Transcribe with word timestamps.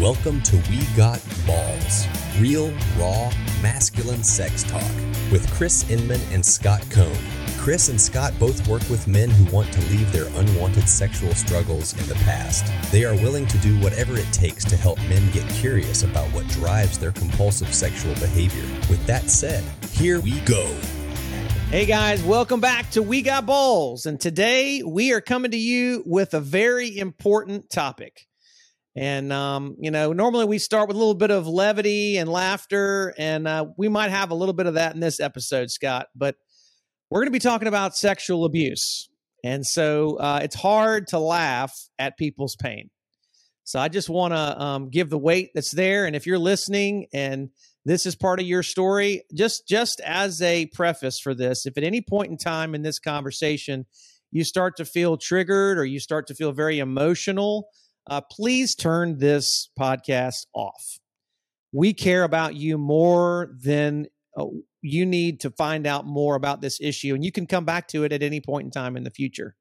Welcome 0.00 0.42
to 0.42 0.56
We 0.70 0.84
Got 0.96 1.20
Balls, 1.44 2.06
real, 2.38 2.72
raw, 2.96 3.32
masculine 3.60 4.22
sex 4.22 4.62
talk 4.62 4.80
with 5.32 5.52
Chris 5.52 5.90
Inman 5.90 6.20
and 6.30 6.46
Scott 6.46 6.88
Cone. 6.88 7.18
Chris 7.56 7.88
and 7.88 8.00
Scott 8.00 8.32
both 8.38 8.68
work 8.68 8.88
with 8.88 9.08
men 9.08 9.28
who 9.28 9.52
want 9.52 9.72
to 9.72 9.80
leave 9.90 10.12
their 10.12 10.28
unwanted 10.38 10.88
sexual 10.88 11.34
struggles 11.34 11.98
in 11.98 12.06
the 12.06 12.14
past. 12.14 12.64
They 12.92 13.04
are 13.04 13.16
willing 13.16 13.48
to 13.48 13.58
do 13.58 13.76
whatever 13.80 14.16
it 14.16 14.32
takes 14.32 14.64
to 14.66 14.76
help 14.76 14.98
men 15.08 15.32
get 15.32 15.48
curious 15.48 16.04
about 16.04 16.32
what 16.32 16.46
drives 16.46 16.96
their 16.96 17.10
compulsive 17.10 17.74
sexual 17.74 18.14
behavior. 18.14 18.62
With 18.88 19.04
that 19.06 19.28
said, 19.28 19.64
here 19.90 20.20
we 20.20 20.38
go. 20.42 20.64
Hey 21.70 21.86
guys, 21.86 22.22
welcome 22.22 22.60
back 22.60 22.88
to 22.92 23.02
We 23.02 23.20
Got 23.20 23.46
Balls. 23.46 24.06
And 24.06 24.20
today 24.20 24.80
we 24.84 25.12
are 25.12 25.20
coming 25.20 25.50
to 25.50 25.58
you 25.58 26.04
with 26.06 26.34
a 26.34 26.40
very 26.40 26.96
important 26.96 27.68
topic. 27.68 28.27
And, 28.98 29.32
um, 29.32 29.76
you 29.78 29.92
know, 29.92 30.12
normally 30.12 30.44
we 30.44 30.58
start 30.58 30.88
with 30.88 30.96
a 30.96 30.98
little 30.98 31.14
bit 31.14 31.30
of 31.30 31.46
levity 31.46 32.16
and 32.16 32.28
laughter, 32.28 33.14
and 33.16 33.46
uh, 33.46 33.66
we 33.76 33.88
might 33.88 34.10
have 34.10 34.32
a 34.32 34.34
little 34.34 34.54
bit 34.54 34.66
of 34.66 34.74
that 34.74 34.92
in 34.92 34.98
this 34.98 35.20
episode, 35.20 35.70
Scott. 35.70 36.08
But 36.16 36.34
we're 37.08 37.20
going 37.20 37.28
to 37.28 37.30
be 37.30 37.38
talking 37.38 37.68
about 37.68 37.96
sexual 37.96 38.44
abuse. 38.44 39.08
And 39.44 39.64
so 39.64 40.16
uh, 40.16 40.40
it's 40.42 40.56
hard 40.56 41.06
to 41.08 41.20
laugh 41.20 41.72
at 42.00 42.18
people's 42.18 42.56
pain. 42.56 42.90
So 43.62 43.78
I 43.78 43.86
just 43.86 44.08
want 44.08 44.34
to 44.34 44.60
um, 44.60 44.90
give 44.90 45.10
the 45.10 45.18
weight 45.18 45.50
that's 45.54 45.70
there. 45.70 46.04
And 46.06 46.16
if 46.16 46.26
you're 46.26 46.36
listening 46.36 47.06
and 47.12 47.50
this 47.84 48.04
is 48.04 48.16
part 48.16 48.40
of 48.40 48.46
your 48.46 48.64
story 48.64 49.22
just 49.32 49.66
just 49.66 50.00
as 50.00 50.42
a 50.42 50.66
preface 50.66 51.18
for 51.18 51.34
this 51.34 51.64
if 51.64 51.78
at 51.78 51.84
any 51.84 52.02
point 52.02 52.30
in 52.30 52.36
time 52.36 52.74
in 52.74 52.82
this 52.82 52.98
conversation 52.98 53.86
you 54.30 54.44
start 54.44 54.76
to 54.76 54.84
feel 54.84 55.16
triggered 55.16 55.78
or 55.78 55.86
you 55.86 55.98
start 55.98 56.26
to 56.26 56.34
feel 56.34 56.52
very 56.52 56.80
emotional 56.80 57.68
uh, 58.08 58.20
please 58.30 58.74
turn 58.74 59.18
this 59.18 59.70
podcast 59.78 60.46
off 60.54 60.98
we 61.72 61.92
care 61.92 62.24
about 62.24 62.54
you 62.54 62.78
more 62.78 63.50
than 63.62 64.06
uh, 64.36 64.46
you 64.80 65.04
need 65.04 65.40
to 65.40 65.50
find 65.50 65.86
out 65.86 66.06
more 66.06 66.34
about 66.34 66.60
this 66.60 66.80
issue 66.80 67.14
and 67.14 67.24
you 67.24 67.32
can 67.32 67.46
come 67.46 67.64
back 67.64 67.88
to 67.88 68.04
it 68.04 68.12
at 68.12 68.22
any 68.22 68.40
point 68.40 68.64
in 68.64 68.70
time 68.70 68.96
in 68.96 69.04
the 69.04 69.10
future 69.10 69.54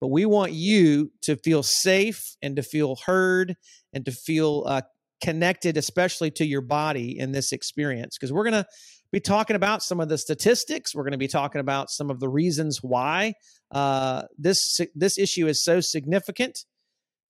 but 0.00 0.08
we 0.08 0.24
want 0.24 0.52
you 0.52 1.12
to 1.22 1.36
feel 1.36 1.62
safe 1.62 2.36
and 2.40 2.56
to 2.56 2.62
feel 2.62 2.96
heard 3.04 3.56
and 3.92 4.04
to 4.06 4.12
feel 4.12 4.64
uh, 4.66 4.80
connected, 5.22 5.76
especially 5.76 6.30
to 6.32 6.46
your 6.46 6.62
body 6.62 7.18
in 7.18 7.32
this 7.32 7.52
experience. 7.52 8.16
Because 8.16 8.32
we're 8.32 8.44
going 8.44 8.64
to 8.64 8.66
be 9.12 9.20
talking 9.20 9.56
about 9.56 9.82
some 9.82 10.00
of 10.00 10.08
the 10.08 10.16
statistics. 10.16 10.94
We're 10.94 11.02
going 11.02 11.12
to 11.12 11.18
be 11.18 11.28
talking 11.28 11.60
about 11.60 11.90
some 11.90 12.10
of 12.10 12.20
the 12.20 12.28
reasons 12.28 12.78
why 12.82 13.34
uh, 13.70 14.22
this 14.38 14.80
this 14.94 15.18
issue 15.18 15.46
is 15.46 15.62
so 15.62 15.80
significant. 15.80 16.58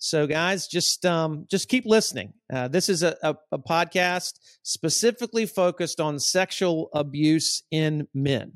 So, 0.02 0.26
guys, 0.26 0.66
just 0.66 1.04
um, 1.04 1.44
just 1.50 1.68
keep 1.68 1.84
listening. 1.84 2.32
Uh, 2.50 2.68
this 2.68 2.88
is 2.88 3.02
a, 3.02 3.18
a, 3.22 3.36
a 3.52 3.58
podcast 3.58 4.40
specifically 4.62 5.44
focused 5.44 6.00
on 6.00 6.18
sexual 6.18 6.88
abuse 6.94 7.62
in 7.70 8.08
men. 8.14 8.54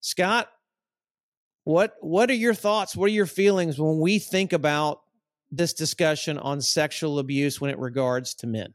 Scott, 0.00 0.48
what 1.62 1.94
what 2.00 2.28
are 2.28 2.34
your 2.34 2.54
thoughts? 2.54 2.96
What 2.96 3.06
are 3.06 3.14
your 3.14 3.26
feelings 3.26 3.78
when 3.78 4.00
we 4.00 4.18
think 4.18 4.52
about 4.52 4.98
this 5.52 5.72
discussion 5.72 6.38
on 6.38 6.60
sexual 6.60 7.20
abuse 7.20 7.60
when 7.60 7.70
it 7.70 7.78
regards 7.78 8.34
to 8.34 8.48
men? 8.48 8.74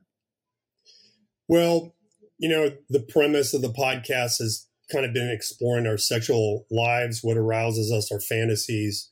Well, 1.49 1.93
you 2.37 2.47
know, 2.47 2.69
the 2.89 3.01
premise 3.01 3.53
of 3.53 3.61
the 3.61 3.73
podcast 3.73 4.39
has 4.39 4.69
kind 4.89 5.05
of 5.05 5.13
been 5.13 5.29
exploring 5.29 5.85
our 5.85 5.97
sexual 5.97 6.65
lives, 6.71 7.19
what 7.21 7.35
arouses 7.35 7.91
us, 7.91 8.09
our 8.09 8.21
fantasies. 8.21 9.10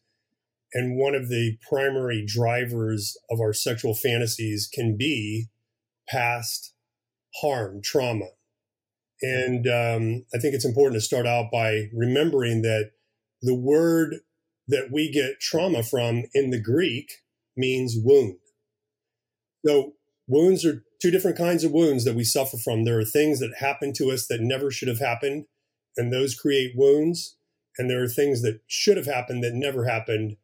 And 0.73 0.97
one 0.97 1.15
of 1.15 1.29
the 1.29 1.57
primary 1.67 2.23
drivers 2.25 3.17
of 3.29 3.39
our 3.39 3.53
sexual 3.53 3.95
fantasies 3.95 4.69
can 4.71 4.97
be 4.97 5.47
past 6.07 6.73
harm, 7.41 7.81
trauma. 7.83 8.29
And 9.21 9.67
um, 9.67 10.25
I 10.33 10.37
think 10.37 10.53
it's 10.53 10.65
important 10.65 11.01
to 11.01 11.05
start 11.05 11.25
out 11.25 11.51
by 11.51 11.89
remembering 11.93 12.61
that 12.61 12.91
the 13.41 13.55
word 13.55 14.17
that 14.67 14.89
we 14.91 15.11
get 15.11 15.39
trauma 15.39 15.83
from 15.83 16.23
in 16.33 16.51
the 16.51 16.61
Greek 16.61 17.11
means 17.57 17.95
wound. 17.97 18.37
So 19.65 19.93
wounds 20.27 20.63
are 20.65 20.83
two 21.01 21.11
different 21.11 21.37
kinds 21.37 21.63
of 21.63 21.71
wounds 21.71 22.05
that 22.05 22.15
we 22.15 22.23
suffer 22.23 22.57
from. 22.57 22.85
There 22.85 22.99
are 22.99 23.05
things 23.05 23.39
that 23.39 23.55
happen 23.59 23.93
to 23.93 24.11
us 24.11 24.27
that 24.27 24.41
never 24.41 24.71
should 24.71 24.87
have 24.87 24.99
happened, 24.99 25.45
and 25.97 26.13
those 26.13 26.35
create 26.35 26.73
wounds. 26.75 27.35
And 27.77 27.89
there 27.89 28.03
are 28.03 28.09
things 28.09 28.41
that 28.41 28.61
should 28.67 28.97
have 28.97 29.05
happened 29.05 29.43
that 29.43 29.53
never 29.53 29.85
happened, 29.85 30.35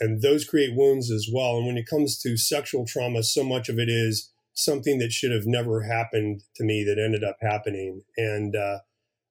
and 0.00 0.22
those 0.22 0.44
create 0.44 0.74
wounds 0.74 1.10
as 1.10 1.28
well. 1.32 1.58
And 1.58 1.66
when 1.66 1.76
it 1.76 1.86
comes 1.88 2.18
to 2.20 2.36
sexual 2.36 2.86
trauma, 2.86 3.22
so 3.22 3.44
much 3.44 3.68
of 3.68 3.78
it 3.78 3.88
is 3.88 4.32
something 4.54 4.98
that 4.98 5.12
should 5.12 5.32
have 5.32 5.46
never 5.46 5.82
happened 5.82 6.42
to 6.56 6.64
me 6.64 6.84
that 6.84 7.02
ended 7.02 7.24
up 7.24 7.36
happening. 7.40 8.02
And 8.16 8.54
uh, 8.54 8.78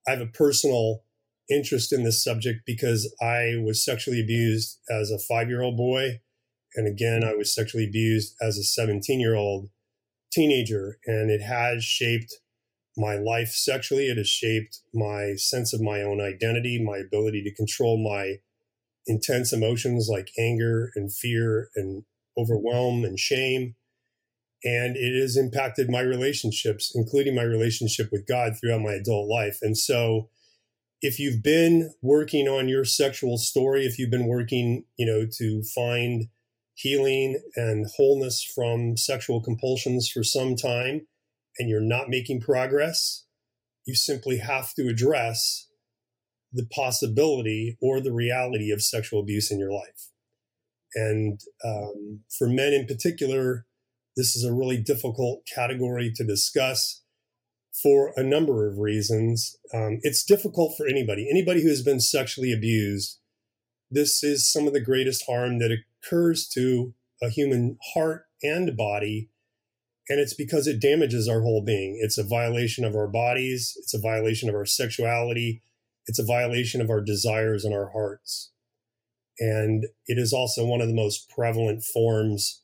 I 0.07 0.11
have 0.11 0.22
a 0.22 0.25
personal 0.27 1.03
interest 1.49 1.91
in 1.91 2.03
this 2.03 2.23
subject 2.23 2.61
because 2.66 3.13
I 3.22 3.61
was 3.63 3.83
sexually 3.83 4.22
abused 4.22 4.79
as 4.89 5.11
a 5.11 5.19
five 5.19 5.49
year 5.49 5.61
old 5.61 5.77
boy 5.77 6.22
and 6.75 6.88
again, 6.88 7.23
I 7.23 7.33
was 7.33 7.53
sexually 7.53 7.85
abused 7.85 8.35
as 8.41 8.57
a 8.57 8.63
17 8.63 9.19
year 9.19 9.35
old 9.35 9.69
teenager, 10.31 10.99
and 11.05 11.29
it 11.29 11.41
has 11.41 11.83
shaped 11.83 12.35
my 12.97 13.16
life 13.16 13.49
sexually. 13.49 14.07
It 14.07 14.17
has 14.17 14.29
shaped 14.29 14.79
my 14.93 15.33
sense 15.35 15.73
of 15.73 15.81
my 15.81 16.01
own 16.01 16.22
identity, 16.22 16.81
my 16.81 16.97
ability 16.97 17.43
to 17.43 17.55
control 17.55 17.97
my 17.97 18.38
intense 19.07 19.51
emotions 19.51 20.07
like 20.09 20.31
anger 20.38 20.91
and 20.95 21.13
fear 21.13 21.69
and 21.75 22.03
overwhelm 22.38 23.03
and 23.03 23.19
shame. 23.19 23.75
And 24.63 24.95
it 24.95 25.19
has 25.19 25.38
impacted 25.38 25.89
my 25.89 26.01
relationships, 26.01 26.91
including 26.94 27.35
my 27.35 27.44
relationship 27.44 28.09
with 28.11 28.28
God 28.28 28.53
throughout 28.57 28.81
my 28.81 28.94
adult 28.94 29.28
life. 29.28 29.57
And 29.61 29.78
so, 29.78 30.29
if 31.01 31.19
you've 31.19 31.41
been 31.41 31.91
working 32.03 32.47
on 32.47 32.69
your 32.69 32.85
sexual 32.85 33.40
story, 33.40 33.88
if 33.88 33.97
you've 33.97 34.11
been 34.11 34.28
working, 34.28 34.84
you 34.97 35.06
know, 35.07 35.25
to 35.40 35.63
find 35.63 36.28
healing 36.75 37.41
and 37.56 37.88
wholeness 37.97 38.44
from 38.44 38.97
sexual 38.97 39.41
compulsions 39.41 40.09
for 40.09 40.23
some 40.23 40.56
time 40.56 41.07
and 41.57 41.69
you're 41.69 41.81
not 41.81 42.09
making 42.09 42.40
progress, 42.40 43.25
you 43.85 43.95
simply 43.95 44.38
have 44.38 44.73
to 44.75 44.88
address 44.88 45.67
the 46.53 46.66
possibility 46.66 47.78
or 47.81 48.01
the 48.01 48.13
reality 48.13 48.72
of 48.72 48.84
sexual 48.84 49.19
abuse 49.19 49.51
in 49.51 49.59
your 49.59 49.72
life. 49.72 50.09
And 50.94 51.39
um, 51.63 52.22
for 52.38 52.47
men 52.47 52.73
in 52.73 52.85
particular, 52.85 53.66
this 54.17 54.35
is 54.35 54.44
a 54.44 54.53
really 54.53 54.78
difficult 54.78 55.45
category 55.45 56.11
to 56.16 56.25
discuss 56.25 57.01
for 57.81 58.13
a 58.17 58.23
number 58.23 58.67
of 58.67 58.79
reasons. 58.79 59.56
Um, 59.73 60.00
it's 60.01 60.23
difficult 60.23 60.75
for 60.78 60.88
anybody, 60.88 61.28
anybody 61.29 61.63
who 61.63 61.69
has 61.69 61.81
been 61.81 62.01
sexually 62.01 62.51
abused. 62.51 63.19
This 63.90 64.23
is 64.23 64.51
some 64.51 64.67
of 64.67 64.73
the 64.73 64.84
greatest 64.84 65.25
harm 65.25 65.59
that 65.59 65.72
occurs 65.72 66.47
to 66.50 66.94
a 67.22 67.29
human 67.29 67.78
heart 67.94 68.25
and 68.44 68.75
body. 68.75 69.29
And 70.09 70.19
it's 70.19 70.34
because 70.34 70.67
it 70.67 70.81
damages 70.81 71.29
our 71.29 71.41
whole 71.41 71.63
being. 71.63 71.97
It's 72.01 72.17
a 72.17 72.23
violation 72.23 72.84
of 72.84 72.95
our 72.95 73.07
bodies, 73.07 73.78
it's 73.78 73.94
a 73.94 74.00
violation 74.00 74.50
of 74.50 74.56
our 74.56 74.66
sexuality, 74.66 75.61
it's 76.07 76.19
a 76.19 76.25
violation 76.25 76.81
of 76.81 76.89
our 76.89 77.01
desires 77.01 77.63
and 77.63 77.73
our 77.73 77.91
hearts. 77.91 78.51
And 79.39 79.85
it 80.06 80.17
is 80.17 80.34
also 80.34 80.66
one 80.66 80.81
of 80.81 80.88
the 80.88 80.94
most 80.94 81.29
prevalent 81.29 81.84
forms 81.84 82.63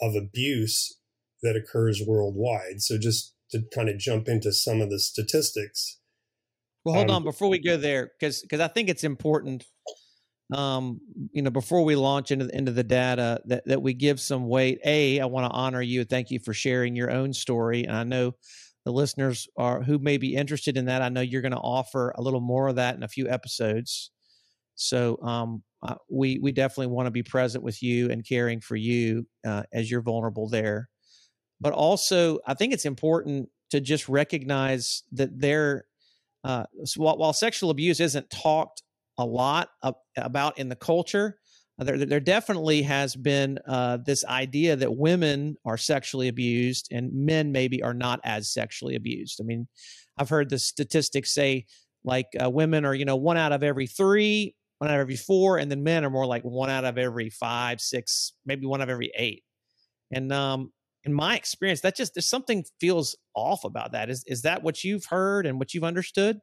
of 0.00 0.14
abuse 0.14 0.98
that 1.42 1.56
occurs 1.56 2.02
worldwide. 2.06 2.80
So, 2.80 2.98
just 2.98 3.34
to 3.50 3.62
kind 3.74 3.88
of 3.88 3.98
jump 3.98 4.28
into 4.28 4.52
some 4.52 4.80
of 4.80 4.90
the 4.90 4.98
statistics. 4.98 5.98
Well, 6.84 6.94
hold 6.94 7.10
um, 7.10 7.16
on 7.16 7.24
before 7.24 7.48
we 7.48 7.58
go 7.58 7.76
there, 7.76 8.10
because 8.18 8.42
because 8.42 8.60
I 8.60 8.68
think 8.68 8.88
it's 8.88 9.04
important 9.04 9.64
um, 10.52 11.00
you 11.32 11.42
know, 11.42 11.50
before 11.50 11.84
we 11.84 11.96
launch 11.96 12.30
into 12.30 12.54
into 12.54 12.72
the 12.72 12.84
data, 12.84 13.40
that 13.46 13.64
that 13.66 13.82
we 13.82 13.94
give 13.94 14.20
some 14.20 14.48
weight. 14.48 14.78
A, 14.84 15.20
I 15.20 15.26
want 15.26 15.50
to 15.50 15.56
honor 15.56 15.80
you. 15.80 16.04
Thank 16.04 16.30
you 16.30 16.38
for 16.38 16.52
sharing 16.52 16.94
your 16.94 17.10
own 17.10 17.32
story. 17.32 17.84
And 17.84 17.96
I 17.96 18.04
know 18.04 18.34
the 18.84 18.92
listeners 18.92 19.48
are 19.56 19.82
who 19.82 19.98
may 19.98 20.18
be 20.18 20.34
interested 20.34 20.76
in 20.76 20.86
that. 20.86 21.02
I 21.02 21.08
know 21.08 21.20
you're 21.20 21.42
going 21.42 21.52
to 21.52 21.58
offer 21.58 22.12
a 22.16 22.22
little 22.22 22.40
more 22.40 22.68
of 22.68 22.76
that 22.76 22.96
in 22.96 23.02
a 23.02 23.08
few 23.08 23.28
episodes. 23.28 24.10
So 24.74 25.18
um, 25.22 25.62
uh, 25.82 25.94
we 26.10 26.38
we 26.38 26.52
definitely 26.52 26.88
want 26.88 27.06
to 27.06 27.10
be 27.10 27.22
present 27.22 27.64
with 27.64 27.82
you 27.82 28.10
and 28.10 28.26
caring 28.26 28.60
for 28.60 28.76
you 28.76 29.26
uh, 29.46 29.62
as 29.72 29.90
you're 29.90 30.02
vulnerable 30.02 30.48
there. 30.48 30.88
But 31.60 31.72
also, 31.72 32.40
I 32.46 32.54
think 32.54 32.72
it's 32.72 32.84
important 32.84 33.48
to 33.70 33.80
just 33.80 34.08
recognize 34.08 35.02
that 35.12 35.38
there, 35.38 35.84
uh, 36.42 36.64
so 36.84 37.02
while, 37.02 37.16
while 37.16 37.32
sexual 37.32 37.70
abuse 37.70 38.00
isn't 38.00 38.28
talked 38.30 38.82
a 39.16 39.24
lot 39.24 39.68
of, 39.82 39.94
about 40.16 40.58
in 40.58 40.68
the 40.68 40.76
culture. 40.76 41.38
There, 41.78 42.06
there 42.06 42.20
definitely 42.20 42.82
has 42.82 43.16
been 43.16 43.58
uh, 43.66 43.98
this 44.04 44.24
idea 44.24 44.76
that 44.76 44.96
women 44.96 45.56
are 45.64 45.76
sexually 45.76 46.28
abused 46.28 46.88
and 46.92 47.12
men 47.12 47.50
maybe 47.50 47.82
are 47.82 47.94
not 47.94 48.20
as 48.22 48.52
sexually 48.52 48.94
abused. 48.94 49.40
I 49.40 49.44
mean, 49.44 49.66
I've 50.16 50.28
heard 50.28 50.50
the 50.50 50.58
statistics 50.58 51.34
say 51.34 51.66
like 52.04 52.26
uh, 52.40 52.48
women 52.48 52.84
are, 52.84 52.94
you 52.94 53.04
know, 53.04 53.16
one 53.16 53.36
out 53.36 53.52
of 53.52 53.64
every 53.64 53.88
three, 53.88 54.54
one 54.78 54.90
out 54.90 54.94
of 54.94 55.00
every 55.00 55.16
four, 55.16 55.58
and 55.58 55.68
then 55.70 55.82
men 55.82 56.04
are 56.04 56.10
more 56.10 56.26
like 56.26 56.42
one 56.42 56.70
out 56.70 56.84
of 56.84 56.96
every 56.96 57.30
five, 57.30 57.80
six, 57.80 58.34
maybe 58.46 58.66
one 58.66 58.80
out 58.80 58.88
of 58.88 58.92
every 58.92 59.10
eight. 59.16 59.42
And 60.12 60.30
um, 60.32 60.70
in 61.02 61.12
my 61.12 61.34
experience, 61.34 61.80
that 61.80 61.96
just 61.96 62.14
there's 62.14 62.28
something 62.28 62.64
feels 62.80 63.16
off 63.34 63.64
about 63.64 63.92
that. 63.92 64.10
Is 64.10 64.22
is 64.26 64.42
that 64.42 64.62
what 64.62 64.84
you've 64.84 65.06
heard 65.06 65.46
and 65.46 65.58
what 65.58 65.74
you've 65.74 65.84
understood? 65.84 66.38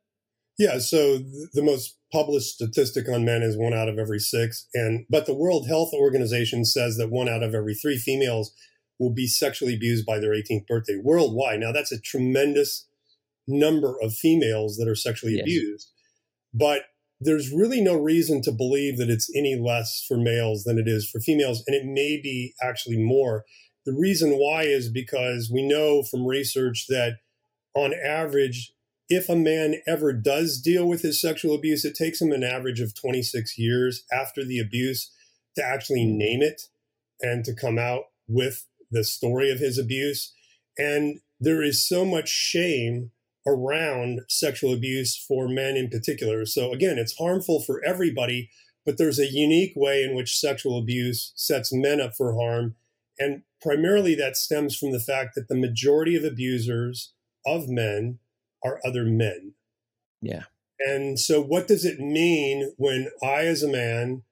Yeah. 0.58 0.80
So 0.80 1.20
the 1.54 1.64
most 1.64 1.98
published 2.12 2.56
statistic 2.56 3.08
on 3.10 3.26
men 3.26 3.42
is 3.42 3.58
one 3.58 3.74
out 3.74 3.90
of 3.90 3.98
every 3.98 4.20
six, 4.20 4.68
and 4.74 5.06
but 5.10 5.26
the 5.26 5.34
World 5.34 5.68
Health 5.68 5.92
Organization 5.94 6.66
says 6.66 6.98
that 6.98 7.10
one 7.10 7.30
out 7.30 7.44
of 7.44 7.54
every 7.54 7.74
three 7.74 7.98
females 7.98 8.54
will 9.00 9.14
be 9.14 9.28
sexually 9.28 9.74
abused 9.74 10.06
by 10.06 10.20
their 10.20 10.32
18th 10.32 10.68
birthday 10.68 11.00
worldwide. 11.02 11.60
Now 11.60 11.72
that's 11.72 11.92
a 11.92 12.00
tremendous 12.00 12.88
number 13.48 13.96
of 14.02 14.14
females 14.14 14.78
that 14.78 14.88
are 14.88 14.96
sexually 14.96 15.36
yes. 15.36 15.44
abused, 15.44 15.92
but 16.54 16.84
there's 17.20 17.54
really 17.54 17.82
no 17.82 17.96
reason 17.96 18.42
to 18.42 18.52
believe 18.52 18.98
that 18.98 19.10
it's 19.10 19.32
any 19.36 19.56
less 19.56 20.04
for 20.08 20.18
males 20.18 20.64
than 20.64 20.80
it 20.80 20.88
is 20.88 21.08
for 21.08 21.20
females, 21.20 21.64
and 21.68 21.76
it 21.76 21.86
may 21.86 22.20
be 22.22 22.56
actually 22.62 22.98
more. 22.98 23.46
The 23.86 23.94
reason 23.94 24.32
why 24.34 24.64
is 24.64 24.92
because 24.92 25.50
we 25.52 25.68
know 25.68 26.04
from 26.04 26.26
research 26.26 26.88
that 26.90 27.18
on 27.76 27.94
average, 27.94 28.74
if 29.12 29.28
a 29.28 29.36
man 29.36 29.76
ever 29.86 30.14
does 30.14 30.62
deal 30.62 30.88
with 30.88 31.02
his 31.02 31.20
sexual 31.20 31.54
abuse, 31.54 31.84
it 31.84 31.96
takes 31.96 32.22
him 32.22 32.32
an 32.32 32.46
average 32.46 32.80
of 32.80 32.96
26 32.96 33.58
years 33.58 34.06
after 34.10 34.46
the 34.46 34.58
abuse 34.58 35.12
to 35.56 35.64
actually 35.64 36.06
name 36.06 36.42
it 36.42 36.62
and 37.20 37.44
to 37.44 37.54
come 37.54 37.78
out 37.78 38.04
with 38.30 38.66
the 38.90 39.04
story 39.04 39.52
of 39.52 39.60
his 39.60 39.78
abuse. 39.78 40.34
And 40.78 41.20
there 41.42 41.62
is 41.62 41.86
so 41.86 42.06
much 42.06 42.30
shame 42.30 43.12
around 43.46 44.22
sexual 44.30 44.74
abuse 44.74 45.18
for 45.18 45.50
men 45.50 45.76
in 45.76 45.90
particular. 45.90 46.46
So, 46.46 46.72
again, 46.72 46.98
it's 46.98 47.18
harmful 47.18 47.62
for 47.62 47.84
everybody, 47.84 48.50
but 48.86 48.98
there's 48.98 49.20
a 49.20 49.30
unique 49.30 49.74
way 49.76 50.04
in 50.04 50.16
which 50.16 50.40
sexual 50.40 50.80
abuse 50.80 51.34
sets 51.36 51.74
men 51.74 52.00
up 52.00 52.14
for 52.16 52.34
harm. 52.34 52.76
And 53.20 53.42
primarily 53.62 54.16
that 54.16 54.38
stems 54.38 54.78
from 54.78 54.94
the 54.94 55.02
fact 55.02 55.36
that 55.36 55.50
the 55.50 55.56
majority 55.56 56.16
of 56.16 56.24
abusers 56.24 57.12
of 57.46 57.68
men 57.68 58.20
are 58.64 58.80
other 58.86 59.06
men. 59.06 59.54
Yeah. 60.22 60.44
And 60.80 61.20
so, 61.20 61.42
what 61.42 61.68
does 61.68 61.86
it 61.86 62.00
mean 62.00 62.74
when 62.78 63.10
I, 63.24 63.42
as 63.42 63.64
a 63.64 63.72
man, 63.72 64.24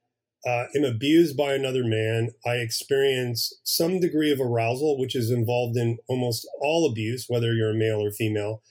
uh, 0.46 0.64
am 0.74 0.84
abused 0.84 1.36
by 1.36 1.54
another 1.54 1.84
man? 1.84 2.30
I 2.44 2.56
experience 2.56 3.52
some 3.62 4.00
degree 4.00 4.32
of 4.32 4.40
arousal, 4.40 4.98
which 4.98 5.14
is 5.14 5.30
involved 5.30 5.76
in 5.76 5.98
almost 6.08 6.48
all 6.60 6.90
abuse, 6.90 7.26
whether 7.28 7.54
you're 7.54 7.70
a 7.70 7.74
male 7.74 8.04
or 8.04 8.10
female. 8.10 8.62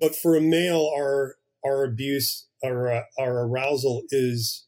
But 0.00 0.14
for 0.14 0.36
a 0.36 0.40
male, 0.40 0.90
our 0.96 1.36
our 1.64 1.84
abuse, 1.84 2.46
our 2.64 2.90
uh, 2.92 3.02
our 3.18 3.46
arousal 3.46 4.04
is 4.10 4.66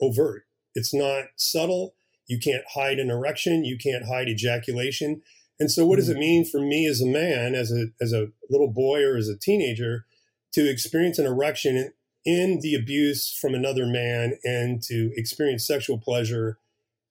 overt. 0.00 0.44
It's 0.74 0.94
not 0.94 1.26
subtle. 1.36 1.94
You 2.26 2.38
can't 2.38 2.64
hide 2.74 2.98
an 2.98 3.10
erection. 3.10 3.64
You 3.64 3.76
can't 3.76 4.06
hide 4.06 4.28
ejaculation. 4.28 5.22
And 5.62 5.70
so, 5.70 5.86
what 5.86 5.94
does 5.94 6.08
it 6.08 6.14
mm-hmm. 6.14 6.20
mean 6.20 6.44
for 6.44 6.58
me 6.58 6.88
as 6.88 7.00
a 7.00 7.06
man, 7.06 7.54
as 7.54 7.70
a 7.70 7.86
as 8.00 8.12
a 8.12 8.30
little 8.50 8.72
boy 8.72 9.04
or 9.04 9.16
as 9.16 9.28
a 9.28 9.38
teenager, 9.38 10.06
to 10.54 10.68
experience 10.68 11.20
an 11.20 11.26
erection 11.26 11.92
in 12.24 12.58
the 12.62 12.74
abuse 12.74 13.32
from 13.40 13.54
another 13.54 13.86
man 13.86 14.40
and 14.42 14.82
to 14.82 15.12
experience 15.14 15.64
sexual 15.64 15.98
pleasure 15.98 16.58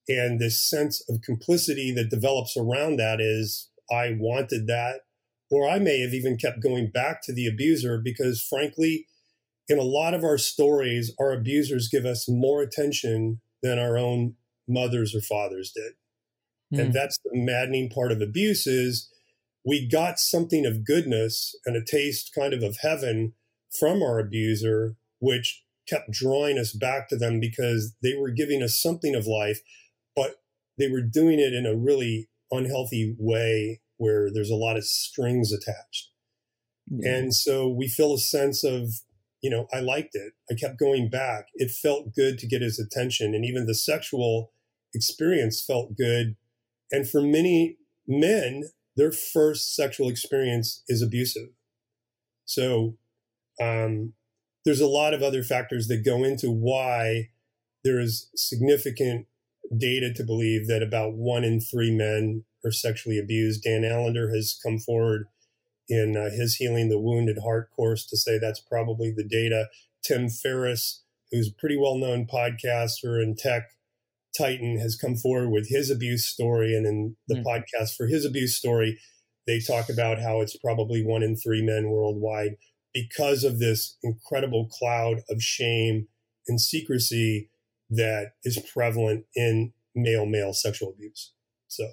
and 0.10 0.38
this 0.38 0.62
sense 0.62 1.02
of 1.08 1.22
complicity 1.22 1.94
that 1.94 2.10
develops 2.10 2.58
around 2.58 2.98
that 2.98 3.22
is 3.22 3.70
I 3.90 4.18
wanted 4.20 4.68
that 4.68 5.06
or 5.50 5.70
I 5.70 5.80
may 5.80 6.02
have 6.02 6.14
even 6.14 6.36
kept 6.36 6.62
going 6.62 6.92
back 6.92 7.22
to 7.24 7.34
the 7.34 7.48
abuser 7.48 8.02
because, 8.04 8.44
frankly, 8.44 9.08
in 9.70 9.80
a 9.80 9.84
lot 9.84 10.14
of 10.14 10.26
our 10.26 10.38
stories, 10.38 11.16
our 11.18 11.32
abusers 11.32 11.88
give 11.88 12.06
us 12.06 12.28
more 12.28 12.62
attention 12.62 13.40
than 13.64 13.80
our 13.80 13.98
own 13.98 14.36
mothers 14.68 15.16
or 15.16 15.22
fathers 15.22 15.72
did. 15.74 15.94
Mm. 16.74 16.80
And 16.80 16.88
hmm. 16.88 16.94
that's 16.94 17.18
the 17.24 17.32
maddening 17.34 17.90
part 17.90 18.12
of 18.12 18.22
abuse 18.22 18.68
is 18.68 19.10
we 19.66 19.88
got 19.88 20.20
something 20.20 20.66
of 20.66 20.86
goodness 20.86 21.56
and 21.66 21.76
a 21.76 21.84
taste 21.84 22.32
kind 22.34 22.54
of 22.54 22.64
of 22.64 22.78
heaven 22.82 23.34
from 23.80 24.02
our 24.02 24.20
abuser, 24.20 24.96
which 25.20 25.64
kept 25.88 26.12
drawing 26.12 26.58
us 26.58 26.74
back 26.74 27.10
to 27.10 27.18
them 27.18 27.40
because 27.40 27.96
they 28.02 28.16
were 28.16 28.32
giving 28.32 28.64
us 28.64 28.80
something 28.80 29.16
of 29.16 29.28
life, 29.28 29.60
but 30.16 30.36
they 30.78 30.90
were 30.90 31.02
doing 31.02 31.40
it 31.40 31.54
in 31.54 31.66
a 31.66 31.76
really 31.76 32.30
unhealthy 32.52 33.16
way 33.18 33.82
where 33.98 34.30
there's 34.32 34.50
a 34.50 34.56
lot 34.56 34.78
of 34.78 34.86
strings 34.86 35.52
attached. 35.54 36.10
Yeah. 36.88 37.16
And 37.16 37.34
so 37.34 37.70
we 37.70 37.88
feel 37.88 38.14
a 38.14 38.20
sense 38.20 38.64
of, 38.64 38.90
you 39.42 39.50
know, 39.50 39.68
I 39.74 39.80
liked 39.80 40.16
it. 40.16 40.34
I 40.50 40.56
kept 40.56 40.80
going 40.80 41.10
back. 41.10 41.46
It 41.54 41.72
felt 41.72 42.16
good 42.16 42.38
to 42.40 42.48
get 42.48 42.62
his 42.62 42.80
attention. 42.80 43.34
And 43.34 43.46
even 43.46 43.66
the 43.66 43.76
sexual 43.76 44.52
experience 44.94 45.64
felt 45.66 45.96
good. 45.96 46.36
And 46.92 47.10
for 47.10 47.22
many 47.22 47.78
men, 48.08 48.64
their 48.96 49.12
first 49.12 49.76
sexual 49.76 50.10
experience 50.10 50.84
is 50.88 51.02
abusive. 51.02 51.50
So 52.46 52.98
um, 53.62 54.14
there's 54.66 54.82
a 54.82 54.88
lot 54.88 55.14
of 55.14 55.22
other 55.22 55.44
factors 55.44 55.88
that 55.88 56.06
go 56.06 56.24
into 56.24 56.52
why 56.52 57.30
there 57.84 58.00
is 58.00 58.30
significant 58.36 59.28
data 59.76 60.14
to 60.14 60.24
believe 60.24 60.68
that 60.68 60.84
about 60.84 61.14
one 61.14 61.44
in 61.44 61.60
three 61.60 61.96
men 61.96 62.44
are 62.66 62.72
sexually 62.72 63.18
abused. 63.18 63.64
Dan 63.64 63.84
Allender 63.84 64.34
has 64.34 64.60
come 64.62 64.78
forward 64.78 65.28
in 65.88 66.16
uh, 66.16 66.30
his 66.30 66.56
Healing 66.56 66.90
the 66.90 67.00
Wounded 67.00 67.40
Heart 67.44 67.70
course 67.76 68.06
to 68.08 68.18
say 68.18 68.38
that's 68.38 68.60
probably 68.60 69.12
the 69.16 69.28
data. 69.28 69.68
Tim 70.04 70.30
Ferriss, 70.30 71.04
who's 71.32 71.50
a 71.50 71.60
pretty 71.60 71.78
well 71.78 71.98
known 71.98 72.28
podcaster 72.28 73.22
and 73.22 73.38
tech 73.38 73.70
titan, 74.38 74.80
has 74.80 74.96
come 74.96 75.16
forward 75.16 75.50
with 75.50 75.70
his 75.70 75.90
abuse 75.90 76.26
story. 76.26 76.76
And 76.76 76.86
in 76.86 77.16
the 77.28 77.36
mm. 77.36 77.44
podcast 77.44 77.96
for 77.96 78.08
his 78.08 78.26
abuse 78.26 78.58
story, 78.58 79.00
they 79.48 79.60
talk 79.60 79.90
about 79.90 80.22
how 80.22 80.42
it's 80.42 80.58
probably 80.58 81.04
one 81.04 81.24
in 81.24 81.36
three 81.36 81.62
men 81.62 81.90
worldwide 81.90 82.52
because 82.94 83.44
of 83.44 83.60
this 83.60 83.98
incredible 84.04 84.68
cloud 84.68 85.22
of 85.30 85.42
shame 85.42 86.08
and 86.48 86.60
secrecy 86.60 87.50
that 87.90 88.32
is 88.44 88.60
prevalent 88.74 89.26
in 89.36 89.74
male 89.96 90.26
male 90.26 90.54
sexual 90.54 90.90
abuse. 90.90 91.34
So, 91.68 91.88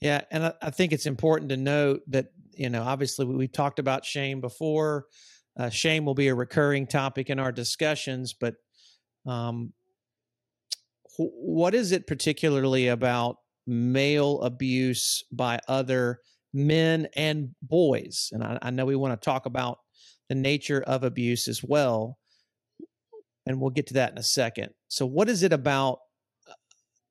yeah, 0.00 0.22
and 0.30 0.46
I, 0.46 0.52
I 0.62 0.70
think 0.70 0.92
it's 0.92 1.06
important 1.06 1.50
to 1.50 1.56
note 1.56 2.02
that 2.08 2.32
you 2.54 2.70
know 2.70 2.82
obviously 2.82 3.26
we, 3.26 3.36
we 3.36 3.48
talked 3.48 3.78
about 3.78 4.04
shame 4.04 4.40
before. 4.40 5.06
Uh, 5.58 5.70
shame 5.70 6.04
will 6.04 6.14
be 6.14 6.28
a 6.28 6.34
recurring 6.34 6.86
topic 6.86 7.30
in 7.30 7.38
our 7.38 7.50
discussions, 7.50 8.34
but 8.38 8.56
um, 9.26 9.72
what 11.18 11.74
is 11.74 11.92
it 11.92 12.06
particularly 12.06 12.88
about 12.88 13.36
male 13.66 14.40
abuse 14.42 15.22
by 15.32 15.58
other 15.68 16.20
men 16.52 17.08
and 17.16 17.54
boys? 17.62 18.28
And 18.32 18.44
I, 18.44 18.58
I 18.62 18.70
know 18.70 18.84
we 18.84 18.96
want 18.96 19.20
to 19.20 19.24
talk 19.24 19.46
about 19.46 19.78
the 20.28 20.34
nature 20.34 20.82
of 20.82 21.04
abuse 21.04 21.48
as 21.48 21.62
well 21.62 22.18
and 23.46 23.60
we'll 23.60 23.70
get 23.70 23.86
to 23.86 23.94
that 23.94 24.10
in 24.10 24.18
a 24.18 24.22
second. 24.22 24.70
So, 24.88 25.06
what 25.06 25.28
is 25.28 25.42
it 25.42 25.52
about 25.52 26.00
uh, 26.48 26.52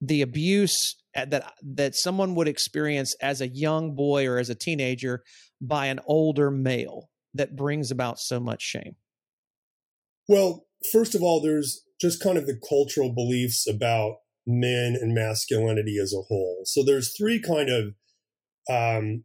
the 0.01 0.21
abuse 0.21 0.95
that 1.15 1.53
that 1.63 1.95
someone 1.95 2.35
would 2.35 2.47
experience 2.47 3.15
as 3.21 3.39
a 3.41 3.47
young 3.47 3.95
boy 3.95 4.27
or 4.27 4.37
as 4.37 4.49
a 4.49 4.55
teenager 4.55 5.23
by 5.61 5.87
an 5.87 6.01
older 6.05 6.51
male 6.51 7.09
that 7.33 7.55
brings 7.55 7.89
about 7.89 8.19
so 8.19 8.39
much 8.39 8.61
shame? 8.61 8.95
Well, 10.27 10.65
first 10.91 11.15
of 11.15 11.21
all, 11.21 11.41
there's 11.41 11.83
just 11.99 12.21
kind 12.21 12.37
of 12.37 12.45
the 12.45 12.59
cultural 12.67 13.13
beliefs 13.13 13.67
about 13.67 14.17
men 14.45 14.95
and 14.99 15.13
masculinity 15.13 15.97
as 16.01 16.13
a 16.13 16.21
whole. 16.21 16.61
So 16.65 16.83
there's 16.83 17.15
three 17.17 17.41
kind 17.41 17.69
of, 17.69 17.93
um, 18.69 19.23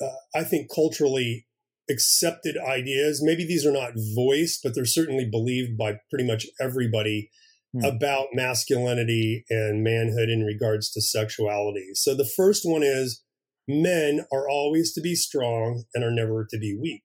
uh, 0.00 0.08
I 0.34 0.42
think, 0.44 0.68
culturally 0.74 1.46
accepted 1.90 2.56
ideas. 2.56 3.22
Maybe 3.22 3.46
these 3.46 3.64
are 3.64 3.72
not 3.72 3.92
voiced, 4.14 4.60
but 4.62 4.74
they're 4.74 4.84
certainly 4.84 5.28
believed 5.30 5.78
by 5.78 6.00
pretty 6.10 6.26
much 6.26 6.46
everybody 6.60 7.30
hmm. 7.72 7.84
about 7.84 8.28
masculinity 8.32 9.44
and 9.48 9.84
manhood 9.84 10.28
in 10.28 10.42
regards 10.42 10.90
to 10.92 11.00
sexuality. 11.00 11.90
So 11.94 12.14
the 12.14 12.28
first 12.36 12.62
one 12.64 12.82
is 12.82 13.22
men 13.68 14.26
are 14.32 14.48
always 14.48 14.92
to 14.94 15.00
be 15.00 15.14
strong 15.14 15.84
and 15.94 16.04
are 16.04 16.10
never 16.10 16.46
to 16.50 16.58
be 16.58 16.76
weak. 16.80 17.02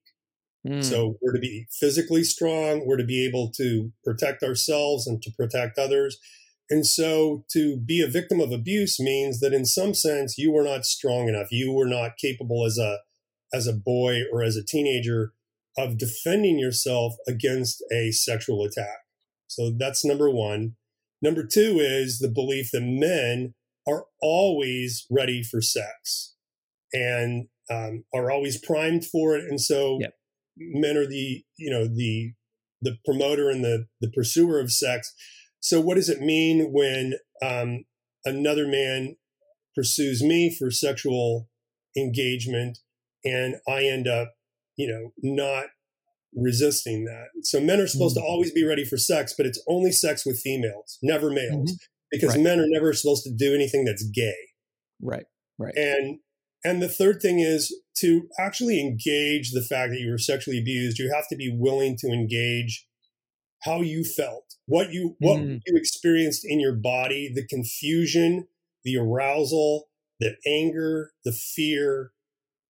Hmm. 0.67 0.81
So 0.81 1.17
we're 1.21 1.33
to 1.33 1.39
be 1.39 1.67
physically 1.71 2.23
strong, 2.23 2.85
we're 2.85 2.97
to 2.97 3.03
be 3.03 3.25
able 3.25 3.51
to 3.57 3.91
protect 4.03 4.43
ourselves 4.43 5.07
and 5.07 5.21
to 5.21 5.31
protect 5.31 5.79
others. 5.79 6.17
And 6.69 6.85
so 6.85 7.43
to 7.51 7.77
be 7.77 8.01
a 8.01 8.07
victim 8.07 8.39
of 8.39 8.51
abuse 8.51 8.99
means 8.99 9.39
that 9.39 9.53
in 9.53 9.65
some 9.65 9.93
sense 9.93 10.37
you 10.37 10.51
were 10.51 10.63
not 10.63 10.85
strong 10.85 11.27
enough. 11.27 11.47
You 11.51 11.73
were 11.73 11.87
not 11.87 12.17
capable 12.17 12.65
as 12.65 12.77
a 12.77 12.99
as 13.53 13.67
a 13.67 13.73
boy 13.73 14.21
or 14.31 14.43
as 14.43 14.55
a 14.55 14.63
teenager 14.63 15.33
of 15.77 15.97
defending 15.97 16.59
yourself 16.59 17.15
against 17.27 17.83
a 17.91 18.11
sexual 18.11 18.63
attack. 18.63 18.99
So 19.47 19.71
that's 19.77 20.05
number 20.05 20.29
one. 20.29 20.75
Number 21.21 21.45
two 21.45 21.79
is 21.79 22.19
the 22.19 22.29
belief 22.29 22.71
that 22.71 22.81
men 22.81 23.53
are 23.87 24.05
always 24.21 25.05
ready 25.09 25.43
for 25.43 25.61
sex 25.61 26.35
and 26.93 27.47
um, 27.69 28.05
are 28.13 28.31
always 28.31 28.57
primed 28.57 29.05
for 29.05 29.35
it. 29.35 29.43
And 29.43 29.59
so 29.59 29.99
yep. 29.99 30.13
Men 30.57 30.97
are 30.97 31.07
the, 31.07 31.43
you 31.57 31.71
know, 31.71 31.85
the, 31.85 32.33
the 32.81 32.97
promoter 33.05 33.49
and 33.49 33.63
the, 33.63 33.85
the 33.99 34.09
pursuer 34.09 34.59
of 34.59 34.71
sex. 34.71 35.13
So 35.59 35.79
what 35.79 35.95
does 35.95 36.09
it 36.09 36.21
mean 36.21 36.71
when 36.71 37.13
um, 37.43 37.85
another 38.25 38.67
man 38.67 39.15
pursues 39.75 40.23
me 40.23 40.53
for 40.53 40.71
sexual 40.71 41.47
engagement 41.95 42.79
and 43.23 43.55
I 43.67 43.83
end 43.83 44.07
up, 44.07 44.33
you 44.75 44.87
know, 44.87 45.11
not 45.21 45.65
resisting 46.35 47.05
that. 47.05 47.27
So 47.43 47.59
men 47.59 47.79
are 47.79 47.87
supposed 47.87 48.15
mm-hmm. 48.15 48.25
to 48.25 48.29
always 48.29 48.51
be 48.51 48.65
ready 48.65 48.85
for 48.85 48.97
sex, 48.97 49.33
but 49.35 49.45
it's 49.45 49.61
only 49.67 49.91
sex 49.91 50.25
with 50.25 50.39
females, 50.39 50.97
never 51.03 51.29
males, 51.29 51.71
mm-hmm. 51.71 51.85
because 52.09 52.35
right. 52.35 52.43
men 52.43 52.59
are 52.59 52.67
never 52.67 52.93
supposed 52.93 53.23
to 53.23 53.31
do 53.31 53.53
anything 53.53 53.85
that's 53.85 54.03
gay. 54.03 54.35
Right. 55.01 55.25
Right. 55.57 55.75
And 55.75 56.19
and 56.63 56.81
the 56.81 56.89
third 56.89 57.21
thing 57.21 57.39
is 57.39 57.75
to 57.97 58.27
actually 58.39 58.79
engage 58.79 59.51
the 59.51 59.63
fact 59.63 59.91
that 59.91 59.99
you 59.99 60.11
were 60.11 60.17
sexually 60.17 60.59
abused, 60.59 60.99
you 60.99 61.11
have 61.13 61.27
to 61.29 61.35
be 61.35 61.53
willing 61.53 61.97
to 61.97 62.07
engage 62.07 62.87
how 63.63 63.81
you 63.81 64.03
felt, 64.03 64.55
what 64.65 64.91
you 64.91 65.15
what 65.19 65.39
mm. 65.39 65.59
you 65.65 65.77
experienced 65.77 66.43
in 66.45 66.59
your 66.59 66.73
body, 66.73 67.31
the 67.33 67.45
confusion, 67.45 68.47
the 68.83 68.97
arousal, 68.97 69.89
the 70.19 70.35
anger, 70.47 71.11
the 71.25 71.31
fear, 71.31 72.11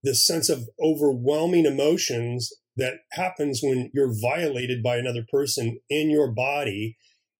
the 0.03 0.15
sense 0.15 0.49
of 0.49 0.69
overwhelming 0.81 1.65
emotions 1.65 2.51
that 2.77 2.95
happens 3.11 3.61
when 3.61 3.91
you're 3.93 4.13
violated 4.21 4.81
by 4.81 4.97
another 4.97 5.25
person 5.29 5.79
in 5.89 6.09
your 6.09 6.31
body. 6.31 6.97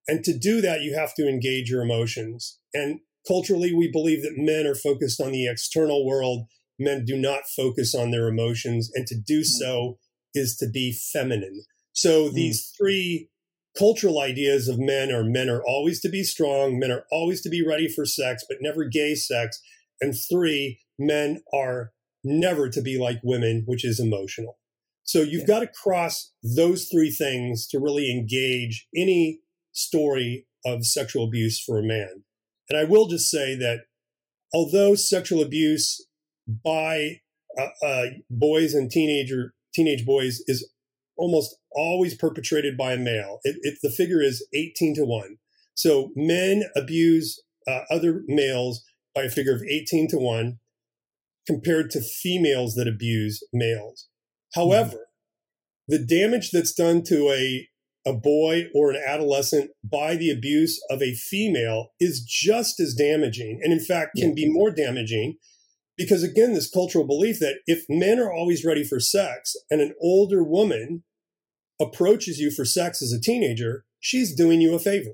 And 0.07 0.23
to 0.25 0.37
do 0.37 0.61
that, 0.61 0.81
you 0.81 0.95
have 0.95 1.13
to 1.15 1.27
engage 1.27 1.69
your 1.69 1.81
emotions. 1.81 2.59
And 2.73 2.99
culturally, 3.27 3.73
we 3.73 3.89
believe 3.91 4.23
that 4.23 4.33
men 4.37 4.65
are 4.65 4.75
focused 4.75 5.21
on 5.21 5.31
the 5.31 5.47
external 5.47 6.05
world. 6.05 6.47
Men 6.79 7.05
do 7.05 7.17
not 7.17 7.43
focus 7.55 7.93
on 7.93 8.11
their 8.11 8.27
emotions. 8.27 8.91
And 8.93 9.05
to 9.07 9.15
do 9.15 9.41
mm. 9.41 9.45
so 9.45 9.97
is 10.33 10.55
to 10.57 10.67
be 10.69 10.97
feminine. 11.13 11.63
So 11.93 12.29
mm. 12.29 12.33
these 12.33 12.71
three 12.77 13.29
cultural 13.77 14.19
ideas 14.19 14.67
of 14.67 14.79
men 14.79 15.11
are 15.11 15.23
men 15.23 15.49
are 15.49 15.63
always 15.63 16.01
to 16.01 16.09
be 16.09 16.23
strong, 16.23 16.79
men 16.79 16.91
are 16.91 17.05
always 17.11 17.41
to 17.41 17.49
be 17.49 17.65
ready 17.65 17.87
for 17.87 18.05
sex, 18.05 18.43
but 18.47 18.57
never 18.61 18.85
gay 18.85 19.15
sex. 19.15 19.61
And 19.99 20.15
three, 20.29 20.79
men 20.97 21.41
are 21.53 21.91
never 22.23 22.69
to 22.69 22.81
be 22.81 22.97
like 22.97 23.19
women, 23.23 23.63
which 23.65 23.85
is 23.85 23.99
emotional. 23.99 24.57
So 25.03 25.21
you've 25.21 25.41
yeah. 25.41 25.47
got 25.47 25.59
to 25.61 25.67
cross 25.67 26.31
those 26.43 26.87
three 26.87 27.11
things 27.11 27.67
to 27.67 27.79
really 27.79 28.11
engage 28.11 28.87
any 28.95 29.39
story 29.71 30.47
of 30.65 30.85
sexual 30.85 31.25
abuse 31.25 31.61
for 31.61 31.79
a 31.79 31.83
man. 31.83 32.23
And 32.71 32.79
I 32.79 32.85
will 32.85 33.07
just 33.07 33.29
say 33.29 33.53
that 33.57 33.81
although 34.53 34.95
sexual 34.95 35.41
abuse 35.41 36.07
by 36.47 37.19
uh, 37.59 37.85
uh, 37.85 38.05
boys 38.29 38.73
and 38.73 38.89
teenager 38.89 39.53
teenage 39.73 40.05
boys 40.05 40.41
is 40.47 40.71
almost 41.17 41.57
always 41.73 42.15
perpetrated 42.15 42.77
by 42.77 42.93
a 42.93 42.97
male, 42.97 43.39
it, 43.43 43.57
it, 43.63 43.79
the 43.83 43.89
figure 43.89 44.21
is 44.21 44.47
18 44.53 44.95
to 44.95 45.03
1. 45.03 45.35
So 45.75 46.11
men 46.15 46.63
abuse 46.73 47.43
uh, 47.67 47.81
other 47.89 48.21
males 48.27 48.85
by 49.13 49.23
a 49.23 49.29
figure 49.29 49.53
of 49.53 49.63
18 49.63 50.07
to 50.11 50.17
1 50.17 50.57
compared 51.45 51.91
to 51.91 51.99
females 51.99 52.75
that 52.75 52.87
abuse 52.87 53.45
males. 53.51 54.07
However, 54.55 55.09
mm-hmm. 55.89 55.97
the 55.97 56.05
damage 56.05 56.51
that's 56.51 56.73
done 56.73 57.03
to 57.07 57.31
a 57.31 57.67
a 58.05 58.13
boy 58.13 58.65
or 58.73 58.91
an 58.91 59.01
adolescent 59.05 59.71
by 59.83 60.15
the 60.15 60.31
abuse 60.31 60.81
of 60.89 61.01
a 61.01 61.13
female 61.13 61.89
is 61.99 62.21
just 62.21 62.79
as 62.79 62.95
damaging 62.95 63.59
and 63.63 63.71
in 63.71 63.79
fact 63.79 64.15
can 64.17 64.33
be 64.33 64.51
more 64.51 64.71
damaging 64.71 65.37
because 65.97 66.23
again 66.23 66.53
this 66.53 66.69
cultural 66.69 67.05
belief 67.05 67.39
that 67.39 67.59
if 67.67 67.85
men 67.87 68.19
are 68.19 68.33
always 68.33 68.65
ready 68.65 68.83
for 68.83 68.99
sex 68.99 69.55
and 69.69 69.81
an 69.81 69.93
older 70.01 70.43
woman 70.43 71.03
approaches 71.79 72.39
you 72.39 72.49
for 72.49 72.65
sex 72.65 73.01
as 73.01 73.13
a 73.13 73.21
teenager 73.21 73.85
she's 73.99 74.35
doing 74.35 74.61
you 74.61 74.73
a 74.73 74.79
favor 74.79 75.11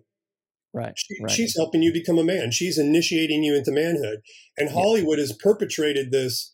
Right, 0.74 0.94
she, 0.96 1.16
right. 1.24 1.32
She's 1.32 1.56
helping 1.56 1.82
you 1.82 1.92
become 1.92 2.20
a 2.20 2.24
man. 2.24 2.52
She's 2.52 2.78
initiating 2.78 3.44
you 3.44 3.56
into 3.56 3.72
manhood. 3.72 4.20
And 4.58 4.70
Hollywood 4.70 5.18
yeah. 5.18 5.24
has 5.24 5.34
perpetrated 5.34 6.12
this 6.12 6.54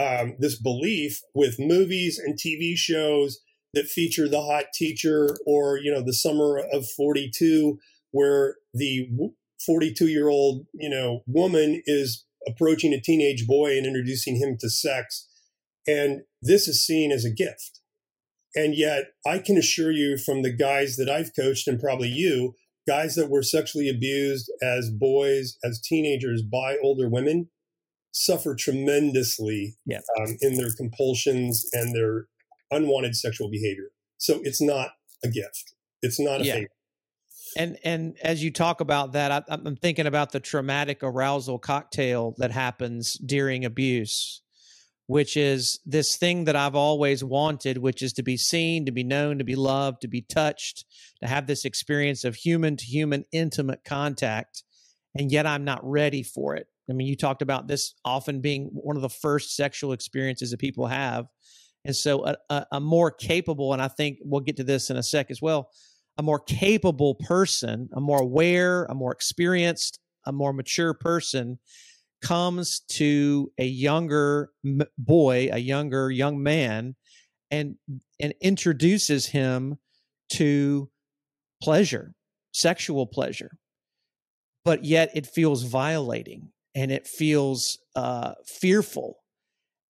um, 0.00 0.36
this 0.38 0.58
belief 0.60 1.20
with 1.34 1.58
movies 1.58 2.18
and 2.18 2.38
TV 2.38 2.76
shows 2.76 3.40
that 3.74 3.86
feature 3.86 4.28
the 4.28 4.42
hot 4.42 4.66
teacher 4.74 5.36
or 5.46 5.78
you 5.78 5.92
know 5.92 6.02
the 6.02 6.14
summer 6.14 6.58
of 6.72 6.88
42 6.96 7.78
where 8.10 8.56
the 8.72 9.08
42 9.64 10.08
year 10.08 10.28
old 10.28 10.66
you 10.74 10.88
know 10.88 11.20
woman 11.26 11.82
is 11.86 12.24
approaching 12.46 12.92
a 12.92 13.00
teenage 13.00 13.46
boy 13.46 13.76
and 13.76 13.86
introducing 13.86 14.36
him 14.36 14.56
to 14.60 14.70
sex. 14.70 15.28
And 15.86 16.22
this 16.40 16.68
is 16.68 16.84
seen 16.84 17.10
as 17.12 17.24
a 17.24 17.32
gift. 17.32 17.80
And 18.54 18.74
yet 18.74 19.12
i 19.26 19.38
can 19.38 19.58
assure 19.58 19.90
you 19.90 20.16
from 20.16 20.42
the 20.42 20.52
guys 20.52 20.96
that 20.96 21.10
i've 21.10 21.36
coached 21.36 21.68
and 21.68 21.78
probably 21.78 22.08
you 22.08 22.54
guys 22.88 23.14
that 23.14 23.28
were 23.28 23.42
sexually 23.42 23.88
abused 23.88 24.50
as 24.62 24.90
boys, 24.90 25.58
as 25.62 25.80
teenagers 25.80 26.42
by 26.42 26.78
older 26.82 27.08
women 27.08 27.50
suffer 28.12 28.54
tremendously 28.54 29.76
um, 30.18 30.38
in 30.40 30.56
their 30.56 30.72
compulsions 30.74 31.66
and 31.74 31.94
their 31.94 32.26
unwanted 32.70 33.16
sexual 33.16 33.50
behavior. 33.50 33.90
So 34.18 34.40
it's 34.42 34.60
not 34.60 34.90
a 35.24 35.28
gift. 35.28 35.74
It's 36.02 36.20
not 36.20 36.40
a 36.40 36.44
yeah. 36.44 36.54
favor. 36.54 36.68
And 37.56 37.78
and 37.82 38.16
as 38.22 38.44
you 38.44 38.50
talk 38.50 38.80
about 38.80 39.12
that, 39.12 39.32
I, 39.32 39.42
I'm 39.48 39.76
thinking 39.76 40.06
about 40.06 40.32
the 40.32 40.40
traumatic 40.40 41.02
arousal 41.02 41.58
cocktail 41.58 42.34
that 42.38 42.50
happens 42.50 43.14
during 43.14 43.64
abuse 43.64 44.42
which 45.08 45.38
is 45.38 45.80
this 45.86 46.16
thing 46.18 46.44
that 46.44 46.54
I've 46.54 46.74
always 46.74 47.24
wanted, 47.24 47.78
which 47.78 48.02
is 48.02 48.12
to 48.12 48.22
be 48.22 48.36
seen, 48.36 48.84
to 48.84 48.92
be 48.92 49.02
known, 49.02 49.38
to 49.38 49.44
be 49.44 49.56
loved, 49.56 50.02
to 50.02 50.08
be 50.08 50.20
touched, 50.20 50.84
to 51.22 51.26
have 51.26 51.46
this 51.46 51.64
experience 51.64 52.24
of 52.24 52.34
human 52.34 52.76
to 52.76 52.84
human 52.84 53.24
intimate 53.32 53.84
contact. 53.84 54.64
And 55.18 55.32
yet 55.32 55.46
I'm 55.46 55.64
not 55.64 55.80
ready 55.82 56.22
for 56.22 56.56
it. 56.56 56.66
I 56.90 56.92
mean, 56.92 57.06
you 57.06 57.16
talked 57.16 57.40
about 57.40 57.68
this 57.68 57.94
often 58.04 58.42
being 58.42 58.68
one 58.74 58.96
of 58.96 59.02
the 59.02 59.08
first 59.08 59.56
sexual 59.56 59.92
experiences 59.92 60.50
that 60.50 60.60
people 60.60 60.86
have. 60.86 61.26
And 61.84 61.94
so 61.94 62.24
a, 62.26 62.36
a, 62.50 62.66
a 62.72 62.80
more 62.80 63.10
capable, 63.10 63.72
and 63.72 63.80
I 63.80 63.88
think 63.88 64.18
we'll 64.22 64.40
get 64.40 64.56
to 64.56 64.64
this 64.64 64.90
in 64.90 64.96
a 64.96 65.02
sec 65.02 65.30
as 65.30 65.40
well, 65.40 65.70
a 66.18 66.22
more 66.22 66.40
capable 66.40 67.14
person, 67.14 67.88
a 67.94 68.00
more 68.00 68.20
aware, 68.20 68.84
a 68.84 68.94
more 68.94 69.12
experienced, 69.12 70.00
a 70.26 70.32
more 70.32 70.52
mature 70.52 70.92
person 70.92 71.58
comes 72.20 72.80
to 72.88 73.52
a 73.58 73.64
younger 73.64 74.50
boy, 74.98 75.48
a 75.52 75.58
younger 75.58 76.10
young 76.10 76.42
man, 76.42 76.96
and 77.50 77.76
and 78.20 78.34
introduces 78.40 79.26
him 79.26 79.78
to 80.30 80.90
pleasure, 81.62 82.14
sexual 82.52 83.06
pleasure, 83.06 83.52
but 84.64 84.84
yet 84.84 85.10
it 85.14 85.26
feels 85.26 85.62
violating 85.62 86.50
and 86.74 86.90
it 86.90 87.06
feels 87.06 87.78
uh, 87.96 88.34
fearful. 88.46 89.18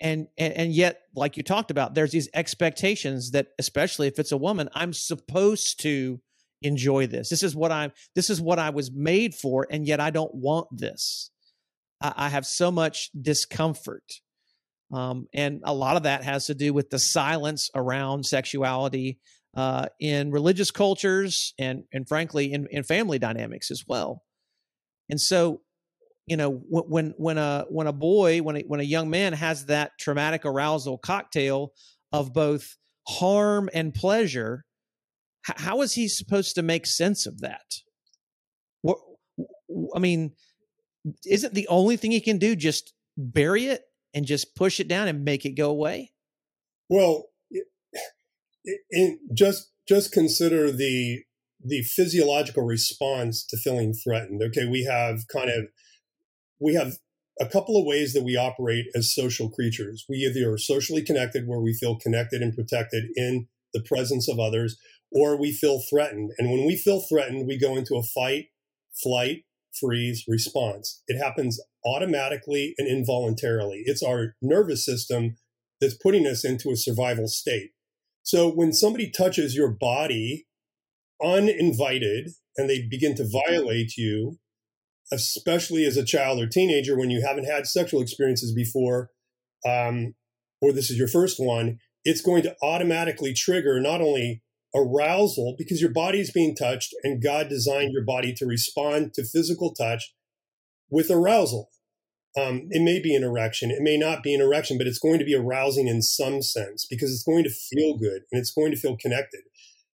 And, 0.04 0.28
and 0.38 0.54
and 0.54 0.74
yet, 0.74 1.00
like 1.16 1.38
you 1.38 1.44
talked 1.44 1.72
about, 1.72 1.96
there's 1.96 2.12
these 2.12 2.30
expectations 2.34 3.32
that, 3.32 3.48
especially 3.58 4.08
if 4.08 4.20
it's 4.20 4.34
a 4.34 4.38
woman, 4.38 4.70
I'm 4.76 4.92
supposed 4.92 5.80
to 5.82 6.20
enjoy 6.62 7.08
this. 7.08 7.30
This 7.30 7.42
is 7.42 7.56
what 7.56 7.72
I'm. 7.72 7.94
This 8.14 8.30
is 8.30 8.42
what 8.42 8.60
I 8.60 8.70
was 8.72 8.92
made 8.92 9.34
for, 9.34 9.66
and 9.72 9.88
yet 9.88 10.02
I 10.02 10.10
don't 10.10 10.36
want 10.36 10.68
this. 10.72 11.32
I, 12.02 12.14
I 12.18 12.30
have 12.30 12.46
so 12.46 12.70
much 12.70 13.10
discomfort. 13.20 14.04
Um, 14.92 15.28
and 15.34 15.62
a 15.64 15.74
lot 15.74 15.98
of 15.98 16.04
that 16.04 16.24
has 16.24 16.48
to 16.48 16.54
do 16.54 16.74
with 16.74 16.90
the 16.90 17.00
silence 17.00 17.70
around 17.74 18.26
sexuality 18.26 19.20
uh, 19.56 19.88
in 20.00 20.32
religious 20.32 20.70
cultures 20.70 21.54
and, 21.58 21.84
and 21.92 22.08
frankly, 22.08 22.52
in, 22.52 22.68
in 22.70 22.84
family 22.84 23.20
dynamics 23.20 23.72
as 23.72 23.86
well. 23.88 24.22
And 25.10 25.20
so, 25.20 25.62
you 26.26 26.38
know, 26.38 26.62
when 26.70 27.14
when 27.18 27.38
a 27.38 27.66
when 27.70 27.88
a 27.88 27.94
boy, 27.94 28.40
when 28.42 28.58
a, 28.58 28.62
when 28.62 28.80
a 28.80 28.84
young 28.84 29.10
man 29.10 29.34
has 29.34 29.66
that 29.66 29.92
traumatic 30.00 30.46
arousal 30.46 30.98
cocktail 30.98 31.74
of 32.12 32.34
both 32.34 32.78
harm 33.08 33.70
and 33.74 33.94
pleasure, 33.94 34.64
how 35.44 35.82
is 35.82 35.94
he 35.94 36.08
supposed 36.08 36.56
to 36.56 36.62
make 36.62 36.86
sense 36.86 37.26
of 37.26 37.42
that? 37.42 37.66
What 38.82 39.00
I 39.96 40.00
mean, 40.00 40.32
isn't 41.26 41.54
the 41.54 41.68
only 41.68 41.98
thing 41.98 42.12
he 42.12 42.22
can 42.22 42.38
do 42.38 42.56
just 42.56 42.94
bury 43.18 43.66
it 43.66 43.82
and 44.14 44.26
just 44.26 44.56
push 44.56 44.80
it 44.80 44.88
down 44.88 45.08
and 45.08 45.26
make 45.26 45.46
it 45.46 45.58
go 45.58 45.70
away? 45.70 46.14
Well, 46.90 47.26
just 49.34 49.72
just 49.90 50.14
consider 50.14 50.72
the 50.72 51.24
the 51.66 51.82
physiological 51.82 52.64
response 52.64 53.46
to 53.50 53.58
feeling 53.58 53.94
threatened. 53.94 54.42
Okay, 54.42 54.66
we 54.66 54.84
have 54.84 55.28
kind 55.32 55.50
mm-hmm. 55.50 55.60
of 55.60 55.68
we 56.64 56.74
have 56.76 56.94
a 57.40 57.48
couple 57.48 57.78
of 57.78 57.86
ways 57.86 58.14
that 58.14 58.24
we 58.24 58.38
operate 58.38 58.86
as 58.96 59.14
social 59.14 59.50
creatures. 59.50 60.06
We 60.08 60.18
either 60.18 60.52
are 60.52 60.58
socially 60.58 61.04
connected, 61.04 61.48
where 61.48 61.60
we 61.60 61.74
feel 61.74 61.98
connected 61.98 62.42
and 62.42 62.56
protected 62.56 63.06
in 63.16 63.48
the 63.74 63.84
presence 63.84 64.30
of 64.30 64.40
others, 64.40 64.78
or 65.12 65.40
we 65.40 65.52
feel 65.52 65.82
threatened. 65.90 66.32
And 66.38 66.52
when 66.52 66.66
we 66.66 66.76
feel 66.76 67.02
threatened, 67.02 67.48
we 67.48 67.60
go 67.60 67.76
into 67.76 67.96
a 67.96 68.04
fight, 68.04 68.46
flight, 69.02 69.44
freeze 69.80 70.24
response. 70.28 71.02
It 71.08 71.18
happens 71.18 71.60
automatically 71.86 72.76
and 72.78 72.88
involuntarily. 72.88 73.82
It's 73.86 74.04
our 74.04 74.36
nervous 74.42 74.86
system 74.86 75.36
that's 75.82 75.98
putting 75.98 76.28
us 76.28 76.46
into 76.46 76.72
a 76.72 76.78
survival 76.78 77.28
state. 77.28 77.72
So 78.22 78.50
when 78.50 78.72
somebody 78.72 79.10
touches 79.10 79.56
your 79.56 79.72
body 79.72 80.46
uninvited 81.22 82.30
and 82.56 82.70
they 82.70 82.88
begin 82.88 83.16
to 83.16 83.28
violate 83.28 83.98
you, 83.98 84.38
especially 85.14 85.86
as 85.86 85.98
a 85.98 86.06
child 86.06 86.40
or 86.40 86.48
teenager 86.48 86.98
when 86.98 87.10
you 87.10 87.26
haven't 87.26 87.46
had 87.46 87.68
sexual 87.68 88.02
experiences 88.02 88.54
before, 88.54 89.10
um, 89.66 90.16
or 90.62 90.72
this 90.72 90.90
is 90.90 90.98
your 90.98 91.08
first 91.08 91.38
one, 91.40 91.78
it's 92.04 92.22
going 92.22 92.44
to 92.44 92.56
automatically 92.62 93.34
trigger 93.34 93.80
not 93.80 94.02
only 94.02 94.42
arousal 94.76 95.56
because 95.58 95.82
your 95.82 95.92
body 95.92 96.20
is 96.20 96.32
being 96.32 96.56
touched 96.56 96.94
and 97.04 97.22
God 97.22 97.48
designed 97.48 97.92
your 97.94 98.04
body 98.04 98.34
to 98.38 98.46
respond 98.46 99.14
to 99.14 99.24
physical 99.24 99.74
touch 99.74 100.14
with 100.90 101.12
arousal. 101.12 101.70
Um, 102.36 102.68
it 102.72 102.82
may 102.82 103.00
be 103.00 103.16
an 103.16 103.24
erection, 103.24 103.70
it 103.70 103.82
may 103.82 103.96
not 103.96 104.24
be 104.24 104.34
an 104.34 104.42
erection, 104.42 104.80
but 104.80 104.88
it's 104.88 104.98
going 104.98 105.20
to 105.20 105.26
be 105.26 105.36
arousing 105.36 105.88
in 105.88 106.02
some 106.02 106.42
sense 106.42 106.88
because 106.90 107.12
it's 107.12 107.24
going 107.24 107.44
to 107.44 107.52
feel 107.52 107.96
good 107.98 108.24
and 108.32 108.40
it's 108.40 108.52
going 108.52 108.72
to 108.72 108.78
feel 108.78 108.98
connected. 108.98 109.42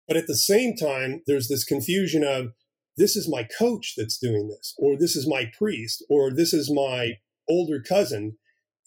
But 0.05 0.17
at 0.17 0.27
the 0.27 0.35
same 0.35 0.75
time, 0.75 1.21
there's 1.25 1.47
this 1.47 1.63
confusion 1.63 2.23
of 2.25 2.47
this 2.97 3.15
is 3.15 3.29
my 3.29 3.47
coach 3.57 3.93
that's 3.97 4.17
doing 4.17 4.47
this, 4.47 4.73
or 4.77 4.97
this 4.97 5.15
is 5.15 5.27
my 5.27 5.51
priest, 5.57 6.03
or 6.09 6.31
this 6.31 6.53
is 6.53 6.71
my 6.71 7.13
older 7.49 7.81
cousin. 7.81 8.37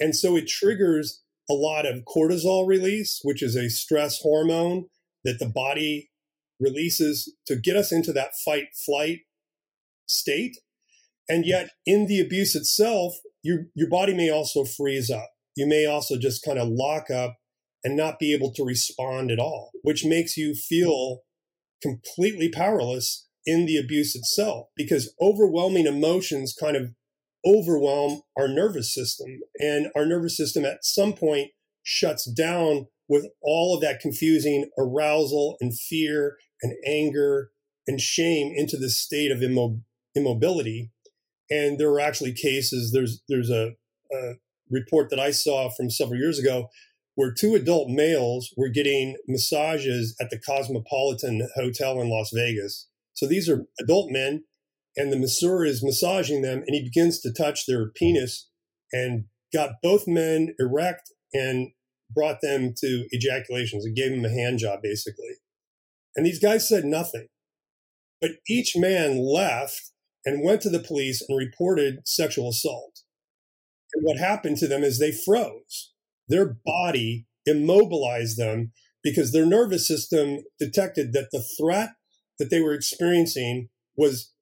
And 0.00 0.16
so 0.16 0.36
it 0.36 0.48
triggers 0.48 1.22
a 1.50 1.54
lot 1.54 1.86
of 1.86 2.04
cortisol 2.04 2.66
release, 2.66 3.20
which 3.22 3.42
is 3.42 3.56
a 3.56 3.68
stress 3.68 4.20
hormone 4.20 4.86
that 5.24 5.38
the 5.38 5.48
body 5.48 6.10
releases 6.60 7.34
to 7.46 7.56
get 7.56 7.76
us 7.76 7.92
into 7.92 8.12
that 8.12 8.32
fight 8.44 8.68
flight 8.84 9.20
state. 10.06 10.56
And 11.28 11.44
yet 11.44 11.70
in 11.84 12.06
the 12.06 12.20
abuse 12.20 12.54
itself, 12.54 13.14
your, 13.42 13.66
your 13.74 13.88
body 13.88 14.14
may 14.14 14.30
also 14.30 14.64
freeze 14.64 15.10
up. 15.10 15.30
You 15.54 15.66
may 15.66 15.86
also 15.86 16.16
just 16.18 16.44
kind 16.44 16.58
of 16.58 16.68
lock 16.68 17.10
up 17.10 17.36
and 17.84 17.96
not 17.96 18.18
be 18.18 18.34
able 18.34 18.52
to 18.54 18.64
respond 18.64 19.30
at 19.30 19.38
all, 19.38 19.70
which 19.82 20.04
makes 20.04 20.36
you 20.36 20.54
feel 20.54 21.20
completely 21.82 22.48
powerless 22.48 23.27
in 23.48 23.64
the 23.64 23.78
abuse 23.78 24.14
itself 24.14 24.66
because 24.76 25.14
overwhelming 25.22 25.86
emotions 25.86 26.54
kind 26.58 26.76
of 26.76 26.90
overwhelm 27.46 28.20
our 28.36 28.46
nervous 28.46 28.92
system. 28.92 29.40
And 29.58 29.88
our 29.96 30.04
nervous 30.04 30.36
system 30.36 30.66
at 30.66 30.84
some 30.84 31.14
point 31.14 31.52
shuts 31.82 32.30
down 32.30 32.88
with 33.08 33.26
all 33.42 33.74
of 33.74 33.80
that 33.80 34.00
confusing 34.00 34.68
arousal 34.78 35.56
and 35.62 35.72
fear 35.74 36.36
and 36.62 36.74
anger 36.86 37.50
and 37.86 38.02
shame 38.02 38.52
into 38.54 38.76
this 38.76 38.98
state 38.98 39.32
of 39.32 39.42
immo- 39.42 39.80
immobility. 40.14 40.90
And 41.48 41.78
there 41.78 41.90
are 41.90 42.00
actually 42.00 42.34
cases, 42.34 42.92
there's, 42.92 43.22
there's 43.30 43.48
a, 43.48 43.70
a 44.12 44.34
report 44.68 45.08
that 45.08 45.18
I 45.18 45.30
saw 45.30 45.70
from 45.70 45.88
several 45.88 46.20
years 46.20 46.38
ago 46.38 46.68
where 47.14 47.32
two 47.32 47.54
adult 47.54 47.88
males 47.88 48.52
were 48.58 48.68
getting 48.68 49.16
massages 49.26 50.14
at 50.20 50.28
the 50.28 50.38
Cosmopolitan 50.38 51.48
Hotel 51.56 51.98
in 52.02 52.10
Las 52.10 52.30
Vegas. 52.34 52.87
So 53.18 53.26
these 53.26 53.48
are 53.48 53.64
adult 53.80 54.12
men 54.12 54.44
and 54.96 55.12
the 55.12 55.18
masseur 55.18 55.64
is 55.64 55.82
massaging 55.82 56.42
them 56.42 56.62
and 56.64 56.72
he 56.72 56.84
begins 56.84 57.18
to 57.22 57.32
touch 57.32 57.66
their 57.66 57.90
penis 57.90 58.48
and 58.92 59.24
got 59.52 59.82
both 59.82 60.06
men 60.06 60.54
erect 60.60 61.10
and 61.34 61.72
brought 62.14 62.40
them 62.42 62.74
to 62.78 63.06
ejaculations 63.10 63.84
and 63.84 63.96
gave 63.96 64.12
them 64.12 64.24
a 64.24 64.30
hand 64.30 64.60
job 64.60 64.82
basically. 64.84 65.34
And 66.14 66.24
these 66.24 66.38
guys 66.38 66.68
said 66.68 66.84
nothing. 66.84 67.26
But 68.20 68.36
each 68.48 68.76
man 68.76 69.18
left 69.18 69.90
and 70.24 70.44
went 70.44 70.60
to 70.62 70.70
the 70.70 70.78
police 70.78 71.20
and 71.28 71.36
reported 71.36 72.06
sexual 72.06 72.50
assault. 72.50 73.00
And 73.94 74.04
what 74.04 74.18
happened 74.18 74.58
to 74.58 74.68
them 74.68 74.84
is 74.84 75.00
they 75.00 75.10
froze. 75.10 75.92
Their 76.28 76.56
body 76.64 77.26
immobilized 77.46 78.36
them 78.36 78.70
because 79.02 79.32
their 79.32 79.46
nervous 79.46 79.88
system 79.88 80.44
detected 80.60 81.12
that 81.14 81.30
the 81.32 81.44
threat 81.58 81.90
that 82.38 82.50
they 82.50 82.60
were 82.60 82.74
experiencing 82.74 83.68
was 83.96 84.32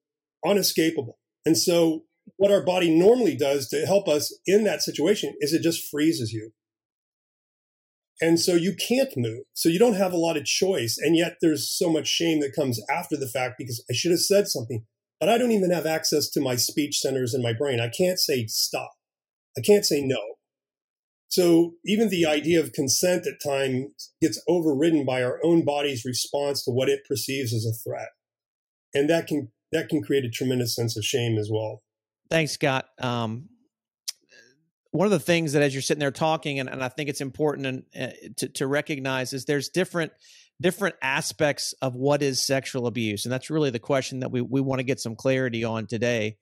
unescapable. 0.45 1.17
And 1.45 1.57
so, 1.57 2.03
what 2.35 2.51
our 2.51 2.63
body 2.63 2.93
normally 2.93 3.35
does 3.35 3.69
to 3.69 3.85
help 3.85 4.07
us 4.07 4.37
in 4.45 4.65
that 4.65 4.81
situation 4.81 5.33
is 5.39 5.53
it 5.53 5.61
just 5.61 5.89
freezes 5.89 6.33
you. 6.33 6.51
And 8.19 8.39
so 8.39 8.55
you 8.55 8.75
can't 8.75 9.15
move. 9.15 9.43
So 9.53 9.69
you 9.69 9.79
don't 9.79 9.95
have 9.95 10.11
a 10.11 10.17
lot 10.17 10.37
of 10.37 10.45
choice. 10.45 10.97
And 10.99 11.15
yet 11.15 11.37
there's 11.41 11.71
so 11.71 11.89
much 11.89 12.07
shame 12.07 12.41
that 12.41 12.55
comes 12.55 12.81
after 12.89 13.15
the 13.15 13.27
fact 13.27 13.55
because 13.57 13.83
I 13.89 13.93
should 13.93 14.11
have 14.11 14.19
said 14.19 14.47
something, 14.47 14.85
but 15.19 15.29
I 15.29 15.37
don't 15.37 15.51
even 15.51 15.71
have 15.71 15.85
access 15.85 16.29
to 16.31 16.41
my 16.41 16.55
speech 16.55 16.99
centers 16.99 17.33
in 17.33 17.41
my 17.41 17.53
brain. 17.53 17.79
I 17.79 17.89
can't 17.89 18.19
say 18.19 18.45
stop. 18.47 18.91
I 19.57 19.61
can't 19.61 19.85
say 19.85 20.01
no. 20.01 20.19
So 21.29 21.73
even 21.85 22.09
the 22.09 22.25
idea 22.25 22.59
of 22.59 22.71
consent 22.71 23.27
at 23.27 23.43
times 23.43 24.13
gets 24.21 24.41
overridden 24.47 25.05
by 25.05 25.23
our 25.23 25.39
own 25.43 25.65
body's 25.65 26.05
response 26.05 26.63
to 26.63 26.71
what 26.71 26.89
it 26.89 27.01
perceives 27.07 27.53
as 27.53 27.65
a 27.65 27.73
threat. 27.73 28.09
And 28.93 29.09
that 29.09 29.27
can 29.27 29.51
that 29.71 29.89
can 29.89 30.01
create 30.01 30.23
a 30.23 30.29
tremendous 30.29 30.73
sense 30.73 30.95
of 30.97 31.03
shame 31.03 31.37
as 31.37 31.49
well. 31.51 31.83
Thanks, 32.29 32.53
Scott. 32.53 32.87
Um, 32.99 33.49
one 34.91 35.05
of 35.05 35.11
the 35.11 35.19
things 35.19 35.53
that 35.53 35.61
as 35.61 35.73
you're 35.73 35.81
sitting 35.81 35.99
there 35.99 36.11
talking, 36.11 36.59
and, 36.59 36.69
and 36.69 36.83
I 36.83 36.87
think 36.87 37.09
it's 37.09 37.21
important 37.21 37.67
and, 37.67 37.83
uh, 37.99 38.13
to, 38.37 38.47
to 38.49 38.67
recognize 38.67 39.33
is 39.33 39.45
there's 39.45 39.69
different 39.69 40.13
different 40.59 40.95
aspects 41.03 41.73
of 41.83 41.95
what 41.95 42.23
is 42.23 42.43
sexual 42.43 42.87
abuse, 42.87 43.25
and 43.25 43.31
that's 43.31 43.49
really 43.49 43.69
the 43.69 43.79
question 43.79 44.21
that 44.21 44.31
we 44.31 44.41
we 44.41 44.61
want 44.61 44.79
to 44.79 44.83
get 44.83 44.99
some 44.99 45.15
clarity 45.15 45.63
on 45.63 45.87
today. 45.87 46.37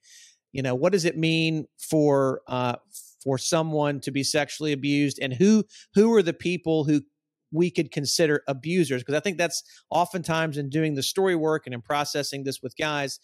You 0.52 0.62
know, 0.62 0.74
what 0.74 0.92
does 0.92 1.04
it 1.04 1.18
mean 1.18 1.66
for 1.76 2.40
uh, 2.46 2.76
for 3.26 3.36
someone 3.38 4.00
to 4.00 4.12
be 4.12 4.22
sexually 4.22 4.72
abused, 4.72 5.18
and 5.20 5.34
who 5.34 5.64
who 5.94 6.14
are 6.14 6.22
the 6.22 6.32
people 6.32 6.84
who 6.84 7.02
we 7.50 7.70
could 7.70 7.90
consider 7.90 8.42
abusers? 8.48 9.02
Because 9.02 9.16
i 9.16 9.20
think 9.20 9.36
that's 9.36 9.62
oftentimes 9.90 10.56
in 10.56 10.70
doing 10.70 10.94
the 10.94 11.02
story 11.02 11.34
work 11.34 11.66
and 11.66 11.74
in 11.74 11.82
processing 11.82 12.44
this 12.44 12.62
with 12.62 12.76
guys 12.76 13.18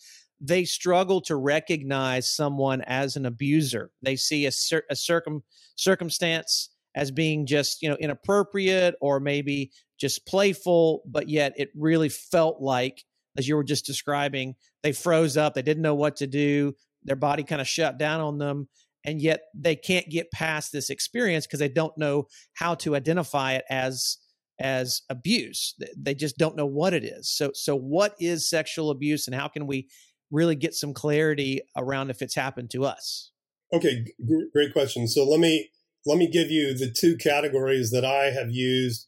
they 0.45 0.65
struggle 0.65 1.21
to 1.21 1.37
recognize 1.37 2.29
someone 2.29 2.83
as 2.83 3.15
an 3.15 3.25
abuser. 3.25 3.93
They 4.03 4.17
see 4.17 4.47
a, 4.47 4.51
cir- 4.51 4.83
a 4.91 4.97
circum 4.97 5.45
circumstance 5.77 6.71
as 6.95 7.11
being 7.11 7.47
just 7.47 7.81
you 7.81 7.89
know 7.89 7.97
inappropriate 7.97 8.97
or 9.01 9.21
maybe 9.21 9.71
just 9.99 10.27
playful 10.27 11.03
but 11.07 11.29
yet 11.29 11.55
it 11.57 11.71
really 11.75 12.09
felt 12.09 12.61
like 12.61 13.05
as 13.39 13.49
you 13.49 13.57
were 13.57 13.65
just 13.65 13.87
describing 13.87 14.55
they 14.83 14.93
froze 14.93 15.39
up 15.39 15.55
they 15.55 15.63
didn't 15.63 15.83
know 15.83 15.95
what 15.95 16.17
to 16.17 16.27
do 16.27 16.75
their 17.05 17.17
body 17.17 17.43
kind 17.43 17.63
of 17.63 17.67
shut 17.67 17.99
down 17.99 18.21
on 18.21 18.37
them 18.37 18.69
and 19.05 19.21
yet 19.21 19.41
they 19.55 19.77
can't 19.77 20.09
get 20.09 20.31
past 20.31 20.73
this 20.73 20.91
experience 20.91 21.47
because 21.47 21.61
they 21.61 21.69
don't 21.69 21.97
know 21.99 22.27
how 22.55 22.75
to 22.77 22.95
identify 22.95 23.55
it 23.55 23.65
as 23.71 24.19
as 24.61 25.03
abuse. 25.11 25.75
They 25.97 26.15
just 26.15 26.39
don't 26.39 26.57
know 26.57 26.67
what 26.67 26.95
it 26.95 27.05
is. 27.05 27.29
So 27.29 27.51
so 27.55 27.77
what 27.77 28.15
is 28.21 28.49
sexual 28.49 28.91
abuse 28.91 29.27
and 29.27 29.35
how 29.35 29.49
can 29.49 29.67
we 29.67 29.89
really 30.31 30.55
get 30.55 30.75
some 30.75 30.95
clarity 30.95 31.61
around 31.77 32.11
if 32.11 32.23
it's 32.23 32.35
happened 32.35 32.71
to 32.71 32.85
us? 32.85 33.33
Okay 33.73 34.05
great 34.53 34.73
question. 34.73 35.09
So 35.09 35.25
let 35.25 35.41
me 35.41 35.71
let 36.07 36.19
me 36.19 36.29
give 36.29 36.51
you 36.51 36.77
the 36.77 36.93
two 36.93 37.17
categories 37.17 37.91
that 37.93 38.05
i 38.05 38.25
have 38.31 38.51
used 38.51 39.07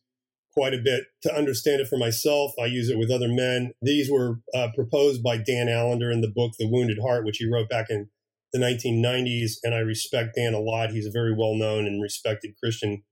quite 0.52 0.72
a 0.72 0.78
bit 0.82 1.02
to 1.20 1.34
understand 1.34 1.80
it 1.80 1.88
for 1.88 1.98
myself. 1.98 2.52
I 2.62 2.66
use 2.66 2.88
it 2.88 2.96
with 2.96 3.10
other 3.10 3.26
men. 3.28 3.72
These 3.82 4.08
were 4.08 4.38
uh, 4.54 4.68
proposed 4.72 5.20
by 5.20 5.36
dan 5.36 5.68
allender 5.68 6.12
in 6.12 6.20
the 6.20 6.30
book 6.32 6.52
the 6.58 6.70
wounded 6.70 6.98
heart 7.02 7.24
which 7.24 7.38
he 7.38 7.50
wrote 7.50 7.68
back 7.68 7.86
in 7.90 8.08
the 8.54 8.60
1990s, 8.60 9.54
and 9.64 9.74
I 9.74 9.78
respect 9.78 10.36
Dan 10.36 10.54
a 10.54 10.60
lot. 10.60 10.92
He's 10.92 11.06
a 11.06 11.10
very 11.10 11.34
well 11.34 11.54
known 11.54 11.86
and 11.86 12.00
respected 12.00 12.54
Christian 12.62 13.02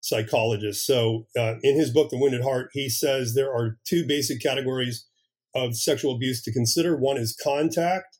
psychologist. 0.00 0.86
So, 0.86 1.26
uh, 1.38 1.56
in 1.62 1.76
his 1.78 1.90
book, 1.90 2.08
The 2.08 2.18
Wounded 2.18 2.42
Heart, 2.42 2.70
he 2.72 2.88
says 2.88 3.34
there 3.34 3.52
are 3.52 3.76
two 3.86 4.06
basic 4.08 4.40
categories 4.40 5.06
of 5.54 5.76
sexual 5.76 6.14
abuse 6.14 6.42
to 6.44 6.52
consider 6.52 6.96
one 6.96 7.18
is 7.18 7.38
contact, 7.40 8.18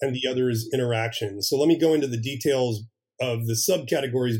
and 0.00 0.14
the 0.14 0.28
other 0.28 0.48
is 0.48 0.68
interaction. 0.72 1.42
So, 1.42 1.58
let 1.58 1.68
me 1.68 1.78
go 1.78 1.92
into 1.92 2.06
the 2.06 2.20
details 2.20 2.84
of 3.20 3.46
the 3.46 3.52
subcategories 3.54 4.38